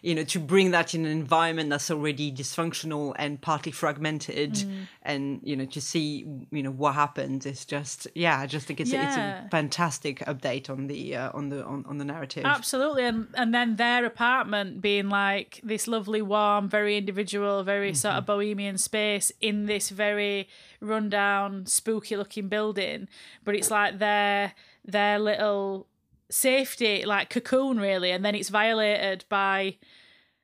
[0.01, 4.87] you know to bring that in an environment that's already dysfunctional and partly fragmented Mm.
[5.03, 8.79] and you know to see you know what happens is just yeah i just think
[8.79, 9.45] it's, it's Yeah.
[9.45, 13.53] a fantastic update on the uh, on the on, on the narrative Absolutely, and and
[13.53, 19.31] then their apartment being like this lovely, warm, very individual, very sort of bohemian space
[19.41, 20.47] in this very
[20.81, 23.07] rundown, spooky-looking building,
[23.43, 24.53] but it's like their
[24.85, 25.87] their little
[26.29, 29.77] safety, like cocoon, really, and then it's violated by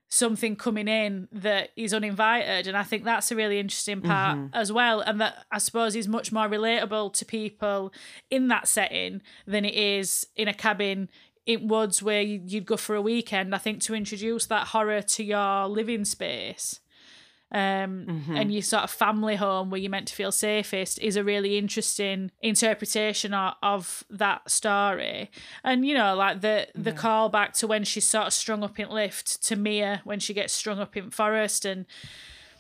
[0.07, 4.47] something coming in that is uninvited and i think that's a really interesting part mm-hmm.
[4.53, 7.91] as well and that i suppose is much more relatable to people
[8.29, 11.09] in that setting than it is in a cabin
[11.45, 13.53] in woods where you- you'd go for a weekend.
[13.53, 16.79] I think to introduce that horror to your living space
[17.55, 21.23] um, and your sort of family home where you're meant to feel safest is a
[21.23, 25.31] really interesting interpretation of, of that story.
[25.63, 28.89] And you know, like the the callback to when she's sort of strung up in
[28.89, 31.63] lift to Mia when she gets strung up in forest.
[31.63, 31.85] And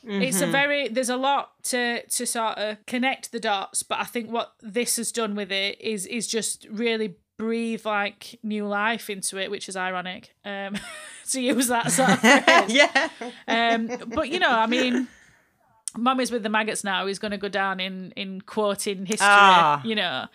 [0.07, 4.05] it's a very there's a lot to to sort of connect the dots, but I
[4.05, 9.09] think what this has done with it is is just really breathe like new life
[9.09, 10.33] into it, which is ironic.
[10.43, 10.75] Um
[11.31, 12.71] to use that sort of phrase.
[12.73, 13.09] yeah
[13.47, 15.07] Um, but you know, I mean,
[15.97, 19.27] Mummy's with the maggots now is going to go down in in quoting history.
[19.29, 19.81] Ah.
[19.83, 20.25] You know,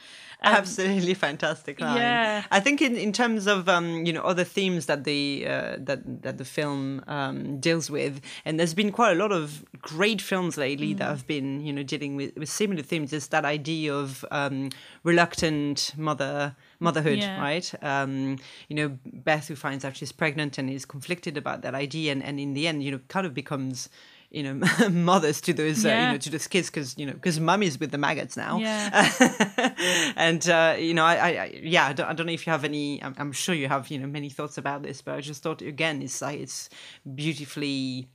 [0.42, 1.96] absolutely fantastic line.
[1.96, 2.44] yeah.
[2.50, 6.22] I think in, in terms of um, you know other themes that the uh, that
[6.22, 10.56] that the film um, deals with, and there's been quite a lot of great films
[10.56, 10.98] lately Mm.
[10.98, 13.12] that have been you know dealing with, with similar themes.
[13.12, 14.70] Is that idea of um,
[15.04, 17.40] reluctant mother motherhood, Yeah.
[17.40, 17.72] right?
[17.82, 22.12] Um, you know, Beth who finds out she's pregnant and is conflicted about that idea,
[22.12, 23.88] and, and in the end, you know, kind of becomes
[24.30, 27.40] you know mothers to those uh, you know to those kids because you know because
[27.40, 29.10] mummy's with the maggots now Yeah.
[30.16, 32.50] and uh, you know, I, I, I yeah, I don't, I don't know if you
[32.52, 33.02] have any.
[33.02, 35.62] I'm, I'm sure you have, you know, many thoughts about this, but I just thought
[35.62, 36.68] again, it's like it's
[37.14, 38.08] beautifully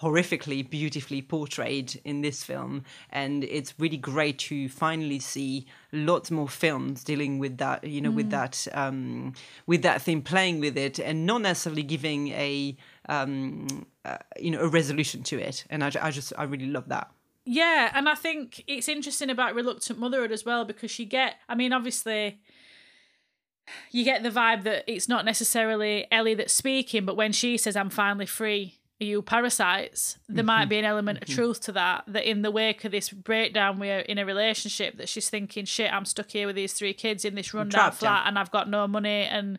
[0.00, 6.48] horrifically beautifully portrayed in this film and it's really great to finally see lots more
[6.48, 8.16] films dealing with that you know mm.
[8.16, 9.32] with that um,
[9.66, 12.76] with that theme playing with it and not necessarily giving a
[13.08, 16.88] um, uh, you know a resolution to it and I, I just i really love
[16.88, 17.10] that
[17.44, 21.54] yeah and i think it's interesting about reluctant motherhood as well because you get i
[21.54, 22.40] mean obviously
[23.90, 27.76] you get the vibe that it's not necessarily ellie that's speaking but when she says
[27.76, 30.46] i'm finally free you parasites there mm-hmm.
[30.46, 31.30] might be an element mm-hmm.
[31.30, 34.96] of truth to that that in the wake of this breakdown we're in a relationship
[34.96, 38.22] that she's thinking shit i'm stuck here with these three kids in this rundown flat
[38.22, 38.28] yeah.
[38.28, 39.58] and i've got no money and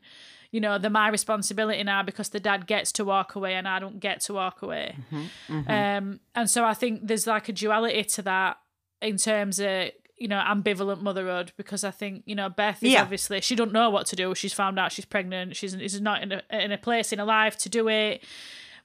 [0.55, 3.77] you know they're my responsibility now because the dad gets to walk away and i
[3.77, 5.53] don't get to walk away mm-hmm.
[5.53, 5.69] mm-hmm.
[5.69, 8.57] um and so i think there's like a duality to that
[9.01, 13.01] in terms of you know ambivalent motherhood because I think you know Beth is yeah.
[13.01, 14.33] obviously she don't know what to do.
[14.33, 15.55] She's found out she's pregnant.
[15.57, 18.23] She's is not in a in a place in her life to do it.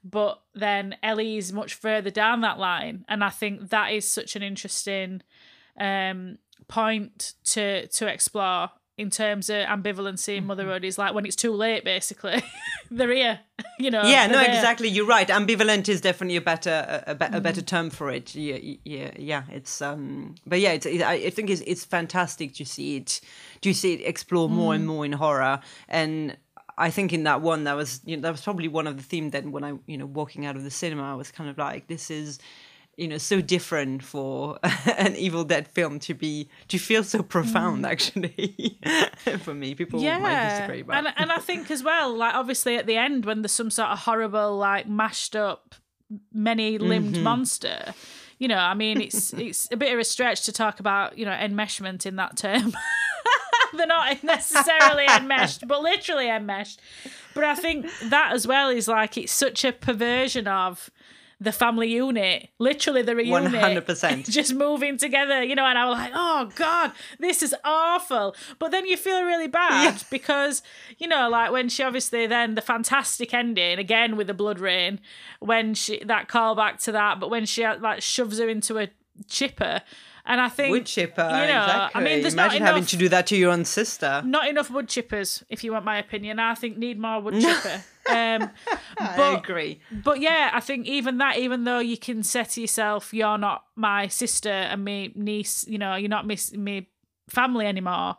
[0.03, 4.43] But then Ellie's much further down that line, and I think that is such an
[4.43, 5.23] interesting
[5.79, 8.71] um, point to to explore
[9.01, 10.49] in terms of ambivalency in mm-hmm.
[10.49, 12.43] motherhood is like when it's too late basically
[12.91, 13.41] they're here
[13.79, 14.49] you know yeah no there.
[14.49, 18.35] exactly you're right ambivalent is definitely a better a, a, a better term for it
[18.35, 22.65] yeah yeah yeah it's um but yeah it's it, i think it's it's fantastic to
[22.65, 23.21] see it
[23.63, 24.77] to see it explore more mm.
[24.77, 26.37] and more in horror and
[26.79, 29.03] I think in that one, that was you know that was probably one of the
[29.03, 29.33] themes.
[29.33, 31.89] Then when I you know walking out of the cinema, I was kind of like,
[31.89, 32.39] this is
[33.01, 34.59] you know so different for
[34.99, 37.85] an Evil Dead film to be to feel so profound.
[37.85, 37.89] Mm.
[37.89, 38.79] Actually,
[39.39, 40.19] for me, people yeah.
[40.19, 43.41] might disagree, but and and I think as well, like obviously at the end when
[43.41, 45.75] there's some sort of horrible like mashed up
[46.33, 47.25] many limbed mm-hmm.
[47.25, 47.95] monster.
[48.39, 51.25] You know, I mean, it's it's a bit of a stretch to talk about you
[51.25, 52.75] know enmeshment in that term.
[53.73, 56.81] They're not necessarily enmeshed, but literally enmeshed.
[57.35, 60.91] But I think that as well is like it's such a perversion of
[61.41, 64.29] the family unit, literally the reunion, 100%.
[64.31, 68.37] just moving together, you know, and I was like, oh God, this is awful.
[68.59, 69.99] But then you feel really bad yeah.
[70.11, 70.63] because,
[70.99, 75.01] you know, like when she obviously then the fantastic ending again with the blood rain,
[75.41, 78.89] when she, that callback to that, but when she uh, like shoves her into a
[79.27, 79.81] chipper
[80.27, 81.23] and I think wood chipper.
[81.23, 82.01] You know, exactly.
[82.01, 84.23] I mean, there's imagine having to do that to your own sister.
[84.25, 86.39] Not enough wood chippers, if you want my opinion.
[86.39, 87.83] I think need more wood chipper.
[88.11, 88.51] Um,
[88.99, 89.81] but, I agree.
[89.91, 93.65] But yeah, I think even that, even though you can say to yourself, "You're not
[93.77, 96.89] my sister and me niece," you know, you're not me, me
[97.29, 98.17] family anymore.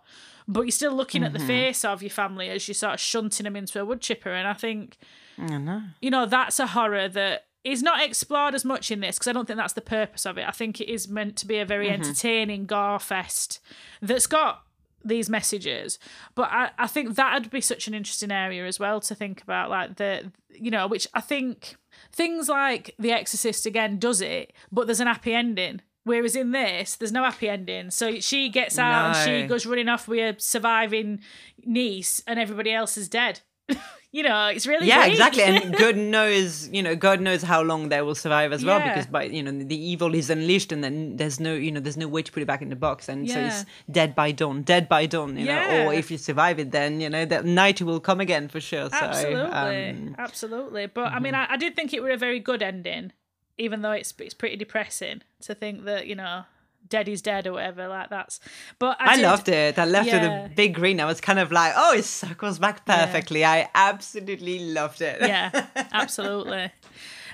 [0.47, 1.27] But you're still looking mm-hmm.
[1.27, 1.47] at the mm-hmm.
[1.47, 4.47] face of your family as you're sort of shunting them into a wood chipper, and
[4.47, 4.97] I think,
[5.37, 5.83] I know.
[6.01, 9.33] you know, that's a horror that is not explored as much in this because I
[9.33, 10.47] don't think that's the purpose of it.
[10.47, 12.01] I think it is meant to be a very mm-hmm.
[12.01, 13.59] entertaining gore fest
[14.01, 14.63] that's got
[15.03, 15.99] these messages.
[16.35, 19.69] But I, I think that'd be such an interesting area as well to think about,
[19.69, 21.75] like the you know, which I think
[22.11, 25.81] things like The Exorcist again does it, but there's an happy ending.
[26.03, 27.91] Whereas in this, there's no happy ending.
[27.91, 29.19] So she gets out no.
[29.19, 31.19] and she goes running off with a surviving
[31.63, 33.41] niece, and everybody else is dead.
[34.11, 35.43] you know, it's really yeah, exactly.
[35.43, 38.89] And God knows, you know, God knows how long they will survive as well, yeah.
[38.89, 41.95] because by you know the evil is unleashed, and then there's no, you know, there's
[41.95, 43.33] no way to put it back in the box, and yeah.
[43.33, 45.83] so it's dead by dawn, dead by dawn, you yeah.
[45.83, 45.87] know.
[45.87, 48.89] Or if you survive it, then you know that night will come again for sure.
[48.89, 50.85] So, absolutely, um, absolutely.
[50.87, 51.15] But mm-hmm.
[51.15, 51.35] I mean.
[51.35, 53.13] I, I did think it were a very good ending,
[53.57, 56.43] even though it's it's pretty depressing to think that you know
[56.91, 57.87] dead is dead or whatever.
[57.87, 58.39] Like that's.
[58.77, 59.79] But I, I loved it.
[59.79, 60.43] I left yeah.
[60.43, 60.99] with a big green.
[60.99, 63.39] I was kind of like, oh, it circles back perfectly.
[63.39, 63.51] Yeah.
[63.51, 65.21] I absolutely loved it.
[65.21, 66.71] yeah, absolutely.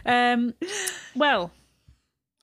[0.05, 0.53] Um,
[1.17, 1.51] well,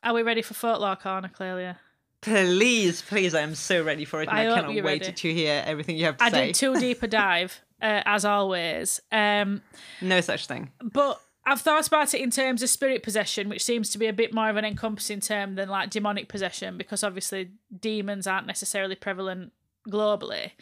[0.02, 1.78] are we ready for folklore corner, Clelia?
[2.20, 4.28] Please, please, I am so ready for it.
[4.28, 5.12] And I, I cannot wait ready.
[5.12, 6.42] to hear everything you have to I say.
[6.42, 9.00] I did too deep a dive, uh, as always.
[9.10, 9.62] Um,
[10.02, 10.72] no such thing.
[10.82, 14.12] But I've thought about it in terms of spirit possession, which seems to be a
[14.12, 18.94] bit more of an encompassing term than like demonic possession, because obviously demons aren't necessarily
[18.94, 19.52] prevalent
[19.88, 20.52] globally.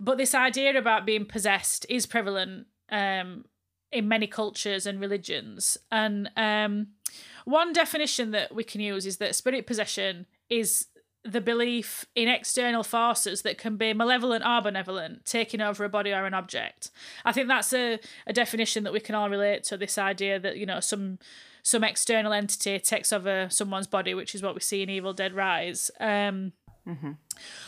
[0.00, 3.44] But this idea about being possessed is prevalent um,
[3.92, 5.76] in many cultures and religions.
[5.92, 6.88] And um,
[7.44, 10.86] one definition that we can use is that spirit possession is
[11.24, 16.12] the belief in external forces that can be malevolent or benevolent taking over a body
[16.12, 16.90] or an object.
[17.24, 20.58] I think that's a, a definition that we can all relate to this idea that,
[20.58, 21.18] you know, some
[21.62, 25.32] some external entity takes over someone's body, which is what we see in Evil Dead
[25.32, 25.90] Rise.
[25.98, 26.52] Um,
[26.86, 27.12] Mm-hmm.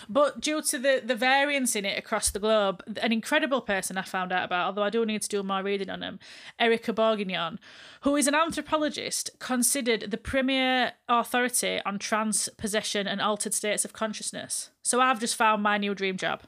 [0.08, 4.02] But due to the, the variance in it across the globe, an incredible person I
[4.02, 6.18] found out about, although I do need to do more reading on him,
[6.58, 7.58] Erica Bourguignon,
[8.02, 13.92] who is an anthropologist considered the premier authority on trance possession and altered states of
[13.92, 14.70] consciousness.
[14.82, 16.42] So I've just found my new dream job.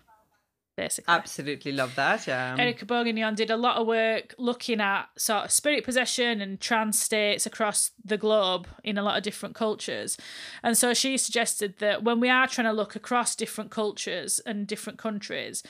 [0.79, 1.13] Basically.
[1.13, 2.27] Absolutely love that.
[2.29, 2.55] Yeah.
[2.57, 7.01] Erica Bourguignon did a lot of work looking at sort of spirit possession and trance
[7.01, 10.17] states across the globe in a lot of different cultures.
[10.63, 14.69] And so she suggested that when we are trying to look across different cultures and
[14.69, 15.65] different countries,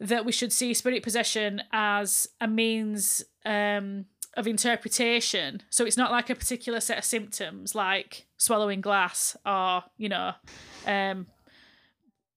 [0.00, 5.60] that we should see spirit possession as a means um, of interpretation.
[5.68, 10.32] So it's not like a particular set of symptoms like swallowing glass or, you know,
[10.86, 11.26] um,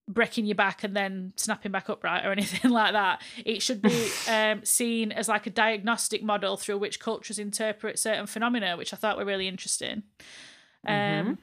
[0.07, 3.21] breaking your back and then snapping back upright or anything like that.
[3.45, 8.27] It should be um, seen as like a diagnostic model through which cultures interpret certain
[8.27, 10.03] phenomena, which I thought were really interesting.
[10.85, 11.33] Um, mm-hmm.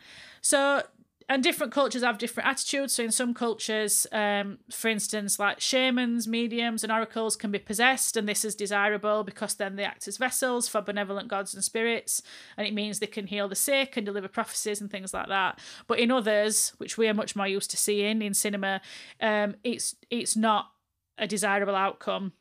[0.41, 0.83] So
[1.29, 2.95] and different cultures have different attitudes.
[2.95, 8.17] So in some cultures, um, for instance, like shamans, mediums, and oracles can be possessed,
[8.17, 12.23] and this is desirable because then they act as vessels for benevolent gods and spirits,
[12.57, 15.59] and it means they can heal the sick and deliver prophecies and things like that.
[15.87, 18.81] But in others, which we are much more used to seeing in cinema,
[19.21, 20.73] um, it's it's not
[21.17, 22.33] a desirable outcome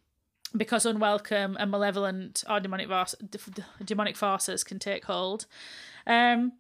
[0.56, 2.90] because unwelcome and malevolent or demonic,
[3.84, 5.46] demonic forces can take hold.
[6.06, 6.54] Um,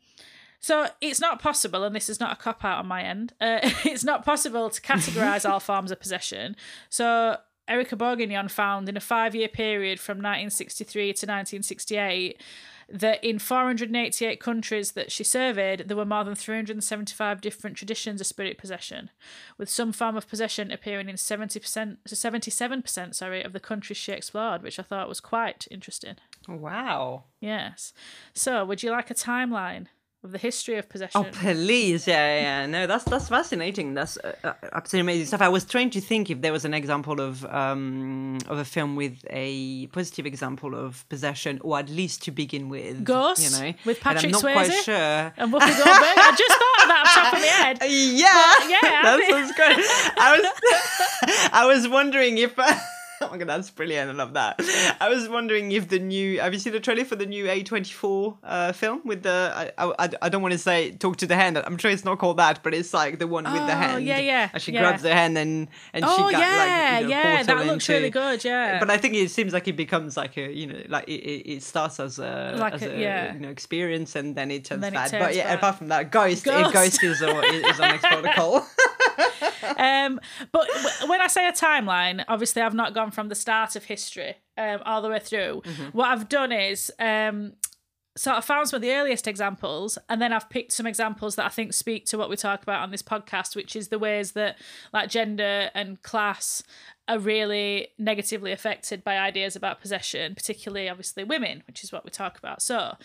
[0.64, 3.34] so it's not possible, and this is not a cop out on my end.
[3.41, 6.55] Uh, it's not possible to categorize all forms of possession.
[6.89, 7.36] So
[7.68, 12.41] Erica Bourguignon found in a five-year period from 1963 to 1968
[12.88, 18.28] that in 488 countries that she surveyed, there were more than 375 different traditions of
[18.28, 19.09] spirit possession,
[19.57, 24.64] with some form of possession appearing in 70%, 77% sorry, of the countries she explored,
[24.64, 26.16] which I thought was quite interesting.
[26.47, 27.26] Wow.
[27.41, 27.91] Yes.
[28.34, 29.88] So, would you like a timeline?
[30.24, 31.21] Of the history of possession.
[31.21, 33.93] Oh, please, yeah, yeah, no, that's that's fascinating.
[33.93, 35.41] That's uh, uh, absolutely amazing stuff.
[35.41, 38.95] I was trying to think if there was an example of um of a film
[38.95, 43.74] with a positive example of possession, or at least to begin with, Ghost, you know,
[43.86, 45.34] with Patrick and I'm not Swayze quite sure.
[45.38, 46.17] and Whoopi Goldberg.
[46.17, 47.78] I just thought of that off top of my head.
[48.24, 49.78] Yeah, But, yeah, I that think- sounds great.
[50.17, 52.53] I was, I was wondering if.
[53.22, 54.09] Oh my god, that's brilliant!
[54.09, 54.59] I love that.
[54.99, 57.64] I was wondering if the new have you seen the trailer for the new A
[57.64, 61.28] twenty four uh, film with the I, I, I don't want to say talk to
[61.28, 61.57] the hand.
[61.57, 64.05] I'm sure it's not called that, but it's like the one with the Oh, hand.
[64.05, 64.82] yeah, yeah, And she yeah.
[64.82, 66.57] grabs the hand and and Oh she got yeah,
[66.91, 68.43] like you know, yeah, that looks into- really good.
[68.43, 71.22] Yeah, But I think it seems like it becomes like a you know like it,
[71.22, 73.34] it, it starts as a Like as a- a, yeah.
[73.34, 75.11] you know experience and then it turns then bad.
[75.11, 75.57] turns but yeah, bad.
[75.59, 76.74] apart from that, Ghost, Ghost.
[76.74, 77.39] Ghost, is, a,
[77.70, 78.68] is our next protocol.
[79.78, 80.20] um,
[80.51, 83.86] but w- when I say a timeline, obviously I've not gone from the start of
[83.86, 85.61] history um, all the way through.
[85.66, 85.97] Mm-hmm.
[85.97, 87.53] What I've done is um,
[88.16, 91.45] sort of found some of the earliest examples, and then I've picked some examples that
[91.45, 94.34] I think speak to what we talk about on this podcast, which is the ways
[94.34, 94.57] that
[94.93, 96.64] like gender and class
[97.07, 102.11] are really negatively affected by ideas about possession, particularly obviously women, which is what we
[102.11, 102.61] talk about.
[102.61, 102.95] So.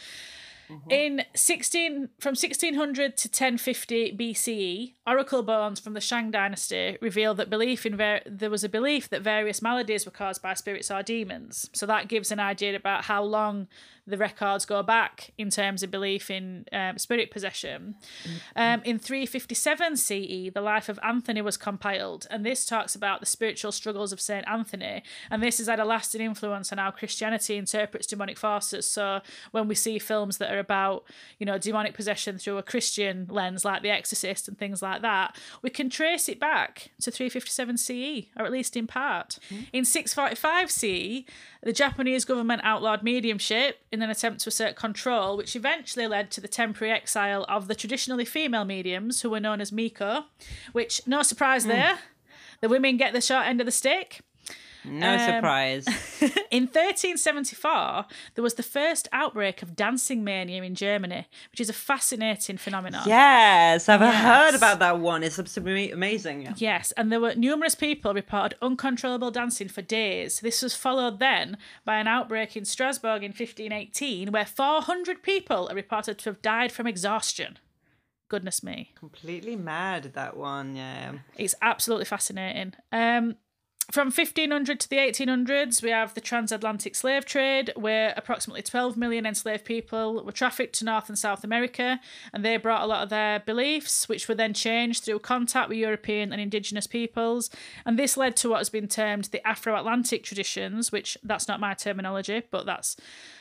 [0.70, 0.90] Mm-hmm.
[0.90, 7.50] In 16 from 1600 to 1050 BCE, oracle bones from the Shang dynasty reveal that
[7.50, 11.02] belief in ver- there was a belief that various maladies were caused by spirits or
[11.02, 11.70] demons.
[11.72, 13.68] So that gives an idea about how long
[14.08, 17.94] the records go back in terms of belief in um, spirit possession.
[18.56, 23.26] Um, in 357 CE, the life of Anthony was compiled, and this talks about the
[23.26, 27.56] spiritual struggles of Saint Anthony, and this has had a lasting influence on how Christianity
[27.56, 28.86] interprets demonic forces.
[28.86, 31.04] So when we see films that are about,
[31.38, 35.36] you know, demonic possession through a Christian lens, like The Exorcist and things like that,
[35.60, 39.38] we can trace it back to 357 CE, or at least in part.
[39.72, 41.30] In 645 CE,
[41.62, 46.40] the Japanese government outlawed mediumship in an attempt to assert control, which eventually led to
[46.40, 50.24] the temporary exile of the traditionally female mediums, who were known as Miko,
[50.72, 51.70] which, no surprise hmm.
[51.70, 51.98] there,
[52.60, 54.20] the women get the short end of the stick.
[54.88, 55.86] No Um, surprise.
[56.50, 61.72] In 1374, there was the first outbreak of dancing mania in Germany, which is a
[61.72, 63.02] fascinating phenomenon.
[63.06, 64.22] Yes, I've Yes.
[64.24, 65.22] heard about that one.
[65.22, 66.54] It's absolutely amazing.
[66.56, 70.40] Yes, and there were numerous people reported uncontrollable dancing for days.
[70.40, 75.74] This was followed then by an outbreak in Strasbourg in 1518, where 400 people are
[75.74, 77.58] reported to have died from exhaustion.
[78.28, 78.92] Goodness me.
[78.94, 80.76] Completely mad that one.
[80.76, 81.12] Yeah.
[81.36, 82.74] It's absolutely fascinating.
[82.92, 83.36] Um,
[83.90, 89.24] from 1500 to the 1800s, we have the transatlantic slave trade, where approximately 12 million
[89.24, 91.98] enslaved people were trafficked to North and South America,
[92.34, 95.78] and they brought a lot of their beliefs, which were then changed through contact with
[95.78, 97.48] European and indigenous peoples.
[97.86, 101.58] And this led to what has been termed the Afro Atlantic traditions, which that's not
[101.58, 102.96] my terminology, but that's.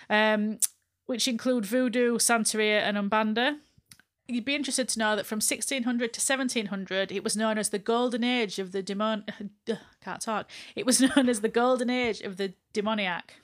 [0.09, 0.59] Um,
[1.07, 3.57] which include voodoo, Santeria, and Umbanda.
[4.27, 7.79] You'd be interested to know that from 1600 to 1700, it was known as the
[7.79, 9.23] golden age of the demon.
[10.03, 10.49] Can't talk.
[10.75, 13.35] It was known as the golden age of the demoniac.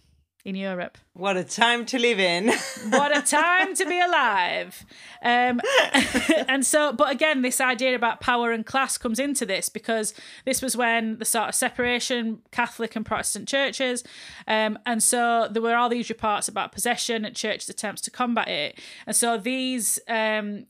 [0.45, 0.97] In Europe.
[1.13, 2.47] What a time to live in.
[2.89, 4.85] what a time to be alive.
[5.21, 5.61] Um,
[6.47, 10.13] and so, but again, this idea about power and class comes into this because
[10.45, 14.03] this was when the sort of separation, Catholic and Protestant churches.
[14.47, 18.47] Um, and so there were all these reports about possession and churches' attempts to combat
[18.47, 18.79] it.
[19.07, 19.99] And so these.
[20.07, 20.65] Um,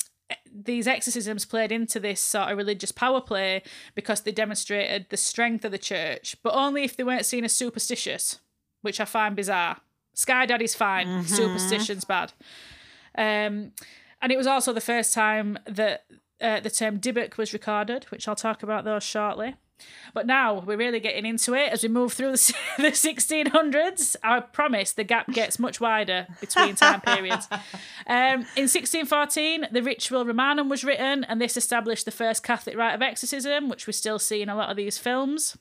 [0.55, 3.61] these exorcisms played into this sort of religious power play
[3.93, 7.53] because they demonstrated the strength of the church, but only if they weren't seen as
[7.53, 8.39] superstitious
[8.84, 9.77] which I find bizarre.
[10.13, 11.23] Sky Daddy's fine, mm-hmm.
[11.23, 12.34] superstition's bad.
[13.17, 13.71] Um,
[14.21, 16.05] and it was also the first time that
[16.39, 19.55] uh, the term Dybbuk was recorded, which I'll talk about those shortly.
[20.13, 24.15] But now we're really getting into it as we move through the, the 1600s.
[24.23, 27.47] I promise the gap gets much wider between time periods.
[28.05, 32.95] Um, in 1614, the Rituale Romanum was written, and this established the first Catholic rite
[32.95, 35.57] of exorcism, which we still see in a lot of these films.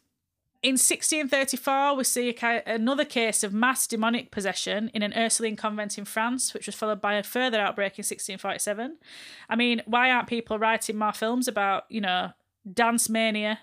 [0.62, 5.98] In 1634, we see a, another case of mass demonic possession in an Ursuline convent
[5.98, 8.96] in France, which was followed by a further outbreak in 1647.
[9.48, 12.30] I mean, why aren't people writing more films about, you know,
[12.72, 13.58] dance mania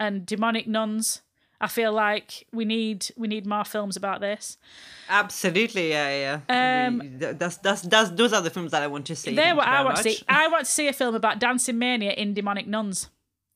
[0.00, 1.22] and demonic nuns?
[1.60, 4.56] I feel like we need we need more films about this.
[5.10, 6.86] Absolutely, yeah, yeah.
[6.88, 9.36] Um, that's, that's that's those are the films that I want to see.
[9.36, 10.04] They're what I want much.
[10.04, 10.24] to see.
[10.26, 13.10] I want to see a film about dancing mania in demonic nuns.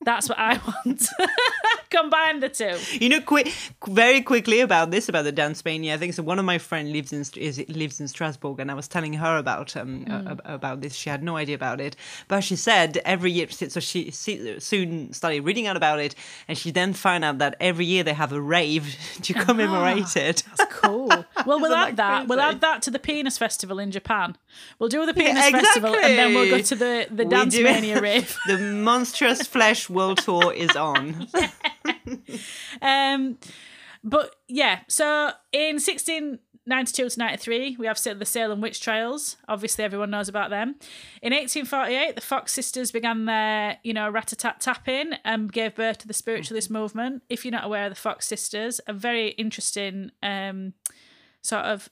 [0.05, 1.07] That's what I want.
[1.89, 2.77] Combine the two.
[2.99, 3.47] You know, quick,
[3.87, 5.93] very quickly about this about the dance mania.
[5.93, 6.23] I think so.
[6.23, 9.37] One of my friends lives in is, lives in Strasbourg, and I was telling her
[9.37, 10.31] about um mm.
[10.31, 10.93] uh, about this.
[10.95, 11.95] She had no idea about it,
[12.27, 13.47] but she said every year.
[13.49, 16.15] So she, she soon started reading out about it,
[16.47, 20.43] and she then found out that every year they have a rave to commemorate it.
[20.57, 21.25] That's cool.
[21.45, 22.27] Well, we'll add that.
[22.27, 24.37] We'll add that to the Penis Festival in Japan.
[24.79, 25.61] We'll do the Penis yeah, exactly.
[25.61, 28.37] Festival, and then we'll go to the the dance mania rave.
[28.47, 31.27] the monstrous flesh world tour is on.
[32.81, 33.37] um,
[34.03, 39.37] but yeah, so in 1692 to 93, we have the Salem witch trials.
[39.47, 40.75] Obviously, everyone knows about them.
[41.21, 46.07] In 1848, the Fox sisters began their, you know, rat-a-tat tapping and gave birth to
[46.07, 47.23] the spiritualist movement.
[47.29, 50.73] If you're not aware of the Fox sisters, a very interesting um,
[51.45, 51.89] sort of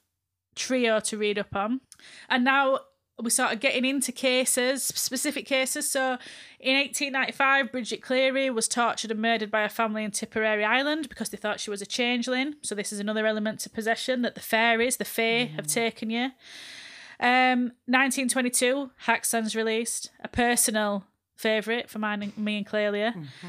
[0.55, 1.81] trio to read up on.
[2.29, 2.79] And now
[3.21, 5.89] we started getting into cases, specific cases.
[5.89, 6.17] So
[6.59, 11.29] in 1895, Bridget Cleary was tortured and murdered by a family in Tipperary Ireland because
[11.29, 12.55] they thought she was a changeling.
[12.61, 15.55] So this is another element to possession that the fairies, the fae, mm.
[15.55, 16.31] have taken you.
[17.19, 23.13] Um, 1922, Häxan's released, a personal favourite for mine, me and Clelia.
[23.13, 23.47] Mm-hmm.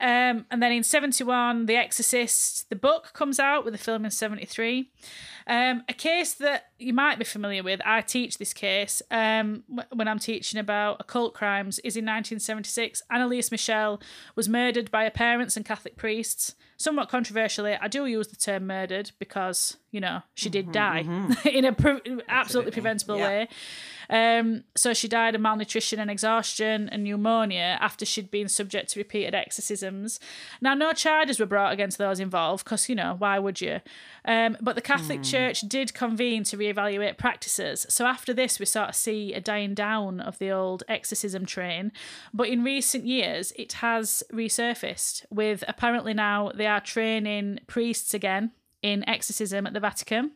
[0.00, 4.10] Um, and then in 71, The Exorcist, the book comes out with the film in
[4.10, 4.90] 73.
[5.46, 10.08] Um, a case that you might be familiar with, I teach this case um, when
[10.08, 13.02] I'm teaching about occult crimes, is in 1976.
[13.10, 14.00] Anneliese Michel
[14.34, 16.54] was murdered by her parents and Catholic priests.
[16.76, 21.02] Somewhat controversially, I do use the term murdered because, you know, she did mm-hmm, die
[21.04, 21.48] mm-hmm.
[21.56, 23.28] in a pre- absolutely preventable yeah.
[23.28, 23.48] way.
[24.10, 29.00] Um, so she died of malnutrition and exhaustion and pneumonia after she'd been subject to
[29.00, 30.20] repeated exorcisms.
[30.60, 33.80] Now, no charges were brought against those involved because, you know, why would you?
[34.24, 35.30] Um, but the Catholic mm.
[35.30, 37.86] Church did convene to reevaluate practices.
[37.88, 41.92] So after this, we sort of see a dying down of the old exorcism train.
[42.32, 48.50] But in recent years, it has resurfaced with apparently now they are training priests again
[48.80, 50.30] in exorcism at the Vatican.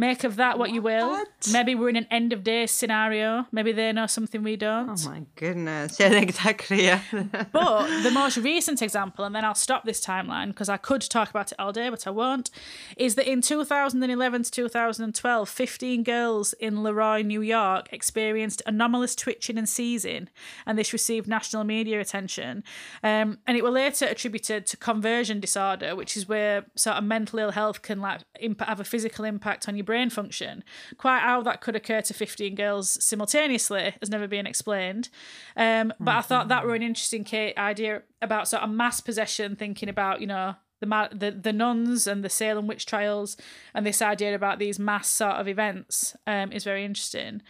[0.00, 1.26] Make of that what, what, you will.
[1.52, 3.44] Maybe we're in an end of day scenario.
[3.52, 4.88] Maybe they know something we don't.
[4.88, 6.00] Oh my goodness.
[6.00, 6.84] Yeah, exactly.
[6.84, 7.02] Yeah.
[7.52, 11.28] but the most recent example, and then I'll stop this timeline because I could talk
[11.28, 12.48] about it all day, but I won't,
[12.96, 19.14] is that in 2011 to 2012, 15 girls in Le Roy, New York experienced anomalous
[19.14, 20.28] twitching and seizing,
[20.64, 22.64] and this received national media attention.
[23.02, 27.38] Um, and it was later attributed to conversion disorder, which is where sort of mental
[27.38, 30.62] ill health can like imp- have a physical impact on your brain function.
[30.98, 35.08] Quite how that could occur to 15 girls simultaneously has never been explained.
[35.56, 37.26] Um, but I thought that were an interesting
[37.58, 42.24] idea about sort of mass possession, thinking about, you know, the, the the nuns and
[42.24, 43.36] the Salem witch trials
[43.74, 47.42] and this idea about these mass sort of events um, is very interesting.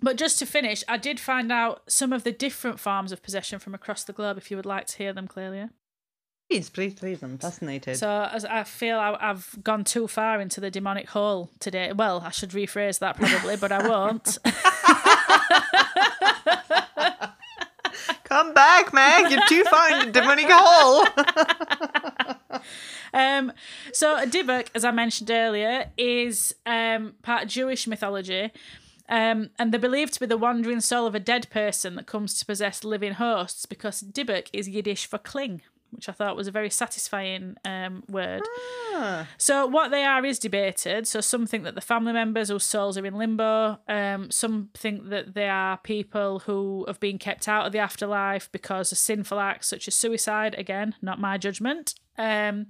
[0.00, 3.58] But just to finish, I did find out some of the different forms of possession
[3.58, 4.38] from across the globe.
[4.38, 5.70] If you would like to hear them, Clelia.
[6.50, 7.22] Please, please, please.
[7.22, 7.96] I'm fascinated.
[7.96, 11.92] So as I feel I, have gone too far into the demonic hole today.
[11.92, 14.36] Well, I should rephrase that probably, but I won't.
[18.24, 19.30] Come back, Meg.
[19.30, 21.06] You're too far in the demonic hole.
[23.14, 23.52] um,
[23.92, 28.50] so Dybbuk, as I mentioned earlier, is um, part of Jewish mythology.
[29.08, 32.36] Um, and they're believed to be the wandering soul of a dead person that comes
[32.40, 35.62] to possess living hosts because Dybbuk is Yiddish for cling.
[35.90, 38.42] Which I thought was a very satisfying um, word.
[38.92, 39.26] Ah.
[39.38, 41.06] So what they are is debated.
[41.06, 43.78] So some think that the family members whose souls are in limbo.
[43.88, 48.50] Um, some think that they are people who have been kept out of the afterlife
[48.52, 50.54] because of sinful acts such as suicide.
[50.56, 51.94] Again, not my judgment.
[52.18, 52.66] Um,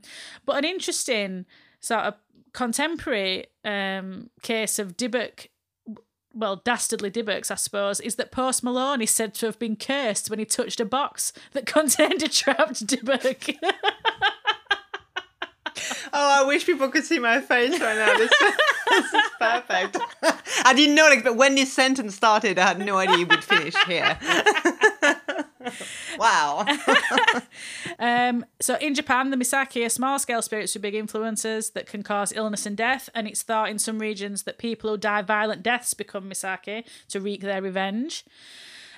[0.46, 1.46] but an interesting
[1.80, 2.14] sort of
[2.52, 5.48] contemporary um, case of Dybbuk.
[6.32, 10.30] Well, dastardly Dybbuk's, I suppose, is that Post Malone is said to have been cursed
[10.30, 13.56] when he touched a box that contained a trapped Dybbuk.
[16.12, 18.16] Oh, I wish people could see my face right now.
[18.16, 18.30] This,
[18.90, 19.96] this is perfect.
[20.64, 23.44] I didn't know, like, but when this sentence started, I had no idea it would
[23.44, 24.18] finish here.
[26.18, 26.64] wow.
[27.98, 32.02] Um, so in Japan, the Misaki are small scale spirits with big influences that can
[32.02, 35.62] cause illness and death, and it's thought in some regions that people who die violent
[35.62, 38.24] deaths become Misaki to wreak their revenge.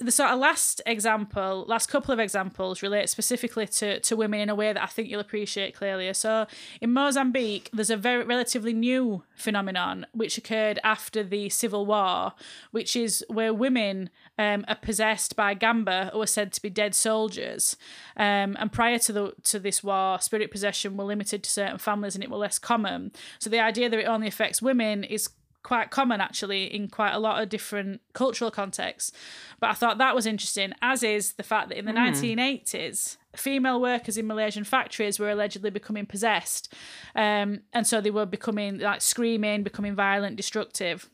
[0.03, 4.49] The sort of last example, last couple of examples relate specifically to, to women in
[4.49, 6.13] a way that I think you'll appreciate Clelia.
[6.17, 6.49] So
[6.81, 12.33] in Mozambique, there's a very relatively new phenomenon which occurred after the civil war,
[12.73, 16.97] which is where women um, are possessed by gamba who are said to be dead
[16.97, 17.77] soldiers.
[18.17, 22.17] Um, and prior to the to this war, spirit possession were limited to certain families
[22.17, 23.13] and it were less common.
[23.39, 25.31] So the idea that it only affects women is
[25.63, 29.13] quite common actually in quite a lot of different cultural contexts.
[29.61, 33.81] But I thought that was interesting, as is the fact that in the 1980s, female
[33.81, 36.73] workers in Malaysian factories were allegedly becoming possessed.
[37.15, 41.09] Um, and so they were becoming like screaming, becoming violent, destructive.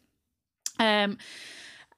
[0.78, 1.18] Um,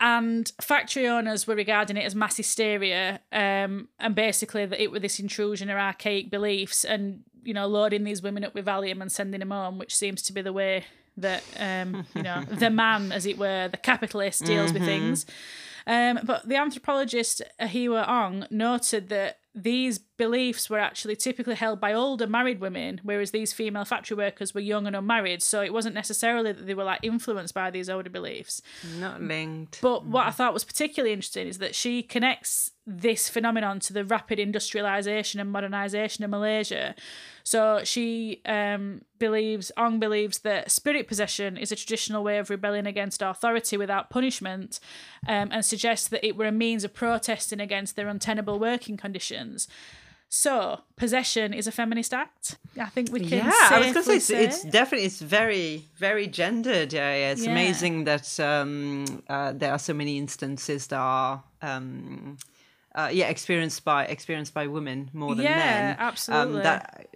[0.00, 5.02] and factory owners were regarding it as mass hysteria, um, and basically that it was
[5.02, 9.12] this intrusion of archaic beliefs, and you know, loading these women up with Valium and
[9.12, 10.84] sending them home, which seems to be the way
[11.16, 15.26] that um, you know the man, as it were, the capitalist deals with things.
[15.86, 21.92] Um, but the anthropologist Aihwa Ong noted that these beliefs were actually typically held by
[21.92, 25.42] older married women, whereas these female factory workers were young and unmarried.
[25.42, 28.62] So it wasn't necessarily that they were like influenced by these older beliefs.
[28.98, 29.80] Not linked.
[29.82, 34.04] But what I thought was particularly interesting is that she connects this phenomenon to the
[34.04, 36.94] rapid industrialization and modernization of Malaysia.
[37.50, 42.86] So she um, believes, Ong believes that spirit possession is a traditional way of rebelling
[42.86, 44.78] against authority without punishment
[45.26, 49.66] um, and suggests that it were a means of protesting against their untenable working conditions.
[50.28, 52.56] So, possession is a feminist act.
[52.80, 54.44] I think we can yeah, I was gonna say it's, say.
[54.44, 56.92] it's definitely it's very very gendered.
[56.92, 57.32] Yeah, yeah.
[57.32, 57.50] It's Yeah.
[57.50, 62.38] amazing that um, uh, there are so many instances that are um,
[62.94, 65.96] uh, yeah experienced by experienced by women more than Yeah, men.
[65.98, 66.58] absolutely.
[66.58, 67.06] Um, that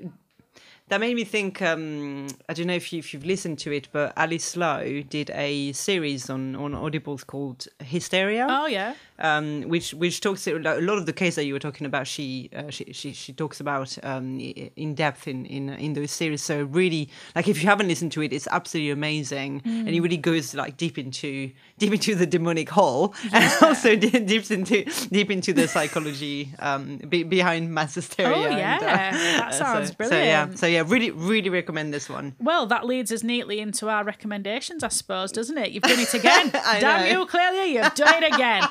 [0.88, 1.62] that made me think.
[1.62, 5.30] Um, I don't know if, you, if you've listened to it, but Alice Lowe did
[5.30, 8.94] a series on on Audible called Hysteria Oh, yeah.
[9.18, 12.06] Um, which which talks a lot of the case that you were talking about.
[12.06, 16.42] She uh, she, she she talks about um, in depth in in in those series.
[16.42, 20.16] So really, like if you haven't listened to it, it's absolutely amazing, and it really
[20.16, 25.30] goes like deep into deep into the demonic hole, and also de- deep into deep
[25.30, 28.36] into the psychology um, be, behind mass hysteria.
[28.36, 28.78] Oh, and, yeah.
[28.80, 32.34] That so- sounds So yeah, so yeah, really really recommend this one.
[32.40, 35.70] Well, that leads us neatly into our recommendations, I suppose, doesn't it?
[35.70, 36.50] You've done it again.
[36.80, 37.20] Damn know.
[37.20, 38.62] you, Clelia, you've done it again.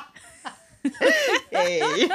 [1.52, 2.08] Yay.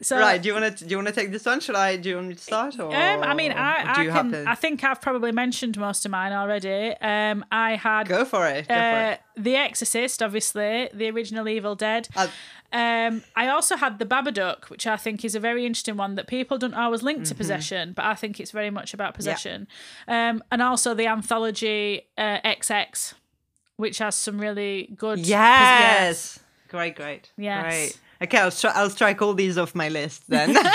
[0.00, 1.60] So, right, do you want to do you want to take this one?
[1.60, 1.96] Should I?
[1.96, 2.78] Do you want me to start?
[2.78, 4.30] Or, Um, I mean, I, I can.
[4.32, 6.94] to- I think I've probably mentioned most of mine already.
[7.00, 8.68] Um, I had Go for it.
[8.68, 9.20] Go for uh, it.
[9.36, 12.08] The Exorcist, obviously, the original Evil Dead.
[12.16, 12.28] Uh,
[12.70, 16.26] Um, I also had The Babadook, which I think is a very interesting one that
[16.26, 17.28] people don't always link Mm-hmm.
[17.30, 19.66] to possession, but I think it's very much about possession.
[20.06, 23.14] Um, and also the anthology uh, XX,
[23.78, 25.20] which has some really good.
[25.20, 26.38] Yes.
[26.68, 27.30] Great, great.
[27.36, 27.64] Yes.
[27.64, 27.98] Great.
[28.20, 30.56] Okay, I'll, stri- I'll strike all these off my list then.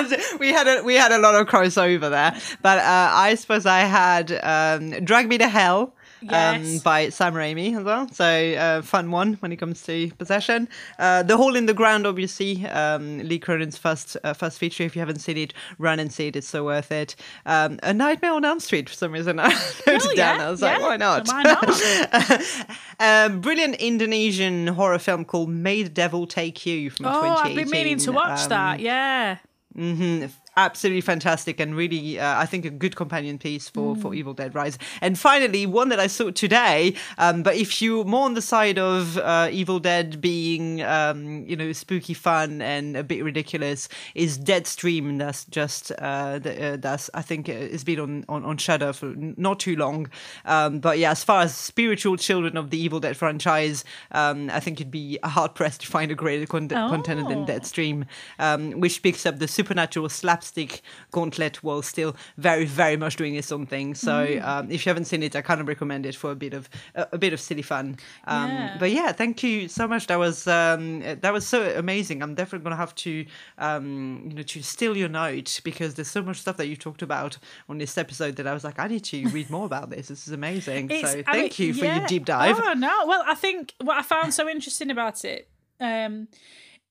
[0.38, 3.80] we had a we had a lot of crossover there, but uh, I suppose I
[3.80, 5.94] had um, "Drag Me to Hell"
[6.28, 8.08] um, by Sam Raimi as well.
[8.12, 10.68] So uh, fun one when it comes to possession.
[10.98, 14.84] Uh, "The Hole in the Ground," obviously, um, Lee Cronin's first uh, first feature.
[14.84, 16.36] If you haven't seen it, run and see it.
[16.36, 17.16] It's so worth it.
[17.46, 20.38] Um, "A Nightmare on Elm Street" for some reason I noted Oh, down.
[20.40, 20.86] yeah, I was like, yeah.
[20.86, 21.26] why not?
[21.28, 22.60] Why not?
[23.00, 27.50] a brilliant Indonesian horror film called May the Devil Take You from Oh, 2018.
[27.50, 28.80] I've been meaning to watch Um, that.
[28.80, 29.38] Yeah.
[29.76, 30.30] mhm.
[30.56, 34.54] Absolutely fantastic and really uh, i think a good companion piece for for evil dead
[34.54, 34.78] rise.
[35.00, 38.78] And finally one that i saw today um, but if you more on the side
[38.78, 44.38] of uh, evil dead being um, you know spooky fun and a bit ridiculous is
[44.38, 45.18] deadstream.
[45.18, 48.92] That's just uh, the, uh, that's i think uh, it's been on, on on shudder
[48.92, 50.10] for not too long.
[50.44, 54.60] Um, but yeah as far as spiritual children of the evil dead franchise um, i
[54.60, 57.46] think you'd be hard pressed to find a greater con- contender than Oh.
[57.46, 58.06] deadstream
[58.38, 60.08] um, which picks up the supernatural
[60.40, 64.44] slapstick gauntlet while still very very much doing his own thing so Mm.
[64.44, 66.68] um, if you haven't seen it i kind of recommend it for a bit of
[66.94, 68.76] a, a bit of silly fun um, Yeah.
[68.78, 72.64] but yeah thank you so much that was um, that was so amazing i'm definitely
[72.64, 73.26] gonna have to
[73.58, 77.02] um, you know to steal your note because there's so much stuff that you talked
[77.02, 77.38] about
[77.68, 80.26] on this episode that i was like i need to read more about this this
[80.26, 81.98] is amazing It's- so I thank mean, you for yeah.
[81.98, 83.06] your deep dive Oh no!
[83.06, 85.48] Well, I think what I found so interesting about it
[85.80, 86.28] um,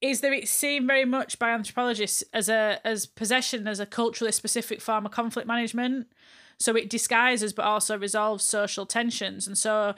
[0.01, 4.31] is that it's seen very much by anthropologists as a as possession as a culturally
[4.31, 6.07] specific form of conflict management.
[6.57, 9.95] So it disguises but also resolves social tensions, and so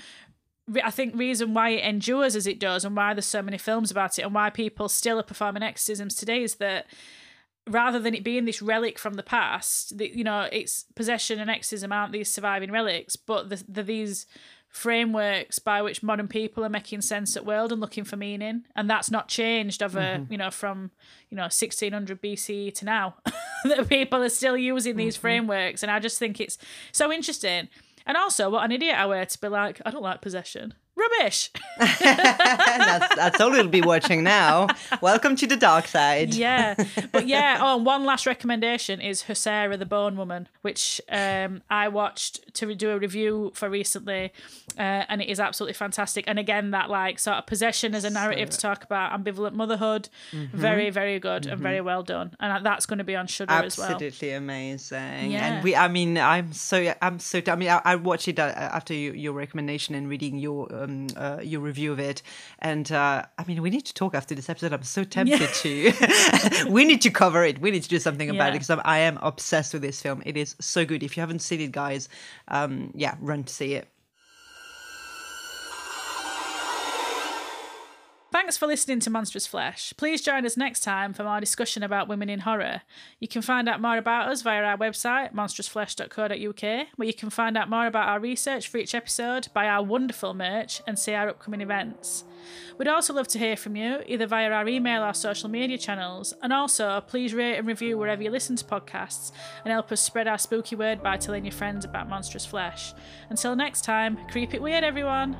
[0.83, 3.91] I think reason why it endures as it does, and why there's so many films
[3.91, 6.85] about it, and why people still are performing exorcisms today is that
[7.67, 11.49] rather than it being this relic from the past, the, you know, it's possession and
[11.49, 14.25] exorcism aren't these surviving relics, but the, the these
[14.71, 18.89] frameworks by which modern people are making sense at world and looking for meaning, and
[18.89, 20.31] that's not changed over mm-hmm.
[20.31, 20.91] you know from
[21.29, 23.15] you know 1600 bc to now.
[23.63, 25.21] that people are still using these mm-hmm.
[25.21, 26.57] frameworks, and I just think it's
[26.91, 27.67] so interesting.
[28.05, 30.73] And also, what an idiot I were to be like, I don't like possession.
[30.95, 31.51] Rubbish.
[31.77, 34.67] that's, that's all we'll be watching now.
[35.01, 36.33] Welcome to the dark side.
[36.33, 36.75] Yeah.
[37.11, 41.87] But yeah oh and one last recommendation is Huesera the Bone Woman which um I
[41.87, 44.33] watched to do a review for recently
[44.77, 46.25] uh, and it is absolutely fantastic.
[46.27, 50.09] And again that like sort of possession as a narrative to talk about ambivalent motherhood.
[50.31, 50.57] Mm-hmm.
[50.57, 52.35] very very good and very well done.
[52.39, 53.91] And that's going to be on Shudder as well.
[53.91, 55.31] Absolutely amazing.
[55.31, 55.47] Yeah.
[55.47, 58.53] and we i mean i'm so i'm so i mean i, I watched it uh,
[58.55, 62.21] after you, your recommendation and reading your um uh, your review of it.
[62.59, 64.71] And uh i mean we need to talk after this episode.
[64.73, 65.71] I'm so tempted to
[66.77, 67.55] we need to cover it.
[67.63, 68.49] We need to do something about Yeah.
[68.49, 70.19] it because I'm, i am obsessed with this film.
[70.25, 71.01] It is so good.
[71.03, 72.03] If you haven't seen it guys
[72.57, 72.73] um
[73.03, 73.85] yeah run to see it
[78.41, 79.93] Thanks for listening to Monstrous Flesh.
[79.97, 82.81] Please join us next time for more discussion about women in horror.
[83.19, 87.55] You can find out more about us via our website, monstrousflesh.co.uk, where you can find
[87.55, 91.29] out more about our research for each episode, buy our wonderful merch, and see our
[91.29, 92.23] upcoming events.
[92.79, 96.33] We'd also love to hear from you, either via our email or social media channels,
[96.41, 99.31] and also please rate and review wherever you listen to podcasts
[99.63, 102.95] and help us spread our spooky word by telling your friends about Monstrous Flesh.
[103.29, 105.37] Until next time, creep it weird, everyone!